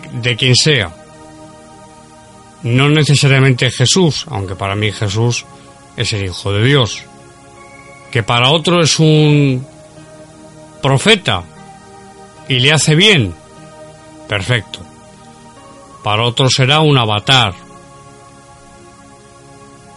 [0.00, 0.94] de, quien sea.
[2.62, 5.44] No necesariamente Jesús, aunque para mí Jesús
[5.96, 7.04] es el Hijo de Dios
[8.14, 9.66] que para otro es un
[10.80, 11.42] profeta
[12.48, 13.34] y le hace bien,
[14.28, 14.78] perfecto.
[16.04, 17.54] Para otro será un avatar.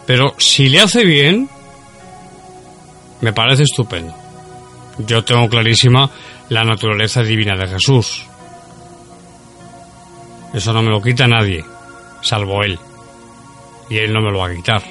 [0.08, 1.48] Pero si le hace bien,
[3.22, 4.16] me parece estupendo.
[4.98, 6.10] Yo tengo clarísima
[6.50, 8.26] la naturaleza divina de Jesús.
[10.54, 11.64] Eso no me lo quita nadie,
[12.22, 12.80] salvo Él.
[13.90, 14.84] Y Él no me lo va a quitar.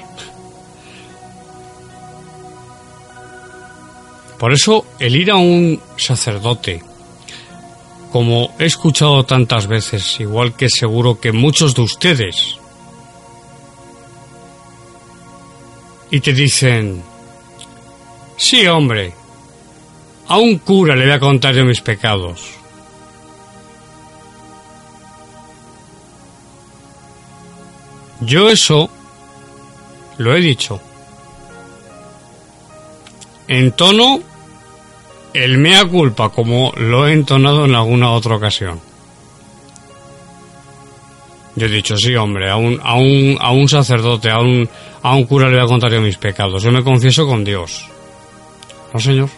[4.37, 6.83] Por eso el ir a un sacerdote,
[8.11, 12.59] como he escuchado tantas veces, igual que seguro que muchos de ustedes,
[16.11, 17.01] y te dicen,
[18.37, 19.13] sí hombre,
[20.27, 22.56] a un cura le voy a contar de mis pecados.
[28.21, 28.89] Yo eso
[30.17, 30.81] lo he dicho
[33.47, 34.19] Entono
[35.33, 38.79] el mea culpa como lo he entonado en alguna otra ocasión.
[41.55, 44.69] Yo he dicho, sí, hombre, a un, a un, a un sacerdote, a un,
[45.01, 46.61] a un cura le voy a contar yo mis pecados.
[46.61, 47.85] Yo me confieso con Dios.
[48.93, 49.29] No, señor.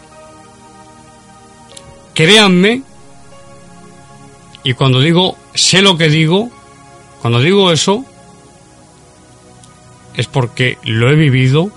[2.14, 2.82] Créanme,
[4.64, 6.50] y cuando digo, sé lo que digo,
[7.22, 8.04] cuando digo eso,
[10.16, 11.72] es porque lo he vivido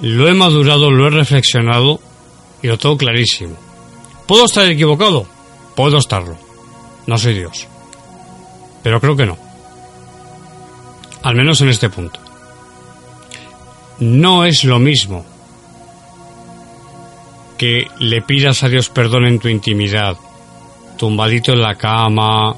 [0.00, 2.00] lo he madurado, lo he reflexionado
[2.62, 3.56] y lo tengo clarísimo.
[4.26, 5.26] ¿Puedo estar equivocado?
[5.74, 6.36] Puedo estarlo.
[7.06, 7.66] No soy Dios.
[8.82, 9.38] Pero creo que no.
[11.22, 12.20] Al menos en este punto.
[13.98, 15.24] No es lo mismo
[17.56, 20.16] que le pidas a Dios perdón en tu intimidad,
[20.98, 22.56] tumbadito en la cama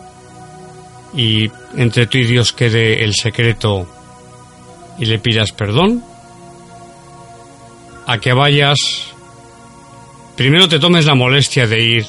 [1.14, 3.86] y entre tú y Dios quede el secreto
[4.98, 6.02] y le pidas perdón
[8.06, 8.78] a que vayas,
[10.36, 12.06] primero te tomes la molestia de ir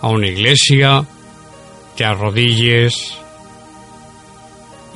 [0.00, 1.04] a una iglesia,
[1.96, 3.12] te arrodilles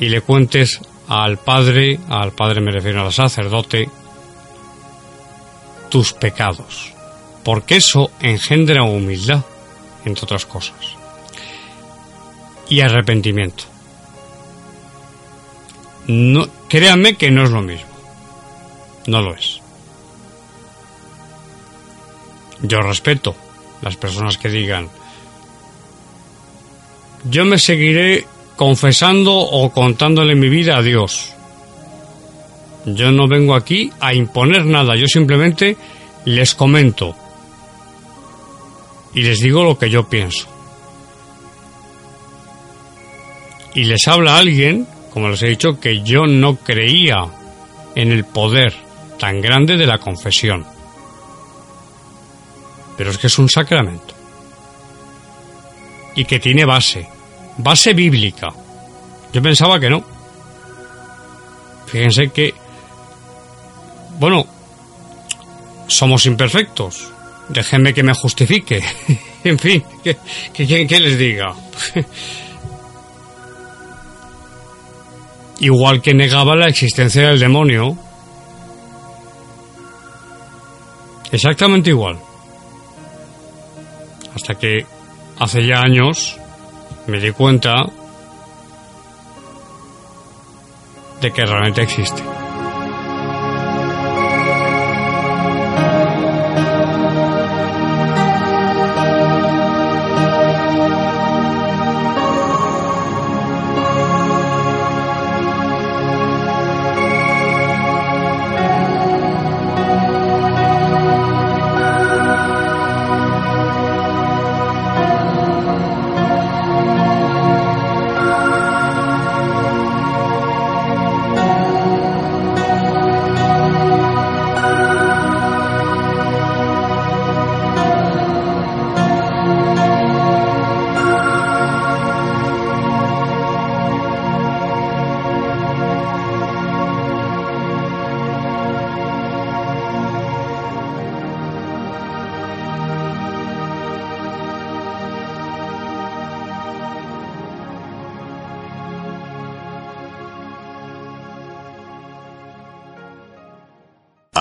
[0.01, 3.89] y le cuentes al Padre, al Padre me refiero al sacerdote,
[5.89, 6.93] tus pecados,
[7.45, 9.45] porque eso engendra humildad,
[10.05, 10.75] entre otras cosas,
[12.69, 13.74] y arrepentimiento.
[16.07, 17.89] No, créanme que no es lo mismo,
[19.07, 19.61] no lo es.
[22.63, 23.35] Yo respeto
[23.83, 24.89] las personas que digan,
[27.31, 28.27] yo me seguiré
[28.57, 31.31] confesando o contándole mi vida a Dios.
[32.87, 35.77] Yo no vengo aquí a imponer nada, yo simplemente
[36.27, 37.17] les comento
[39.15, 40.49] y les digo lo que yo pienso.
[43.75, 47.24] Y les habla alguien, como les he dicho, que yo no creía
[47.95, 48.74] en el poder
[49.16, 50.66] tan grande de la confesión.
[52.97, 54.12] Pero es que es un sacramento.
[56.16, 57.07] Y que tiene base,
[57.59, 58.53] base bíblica.
[59.32, 60.05] Yo pensaba que no.
[61.86, 62.53] Fíjense que,
[64.19, 64.45] bueno,
[65.86, 67.12] somos imperfectos.
[67.49, 68.82] Déjenme que me justifique.
[69.45, 69.85] en fin,
[70.53, 71.55] que, les diga.
[75.61, 77.97] Igual que negaba la existencia del demonio.
[81.31, 82.19] Exactamente igual.
[84.35, 84.85] Hasta que
[85.39, 86.37] hace ya años
[87.07, 87.75] me di cuenta
[91.21, 92.44] de que realmente existe.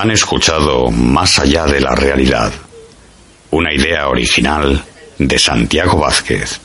[0.03, 2.51] Han escuchado Más allá de la realidad,
[3.51, 4.83] una idea original
[5.17, 6.59] de Santiago Vázquez.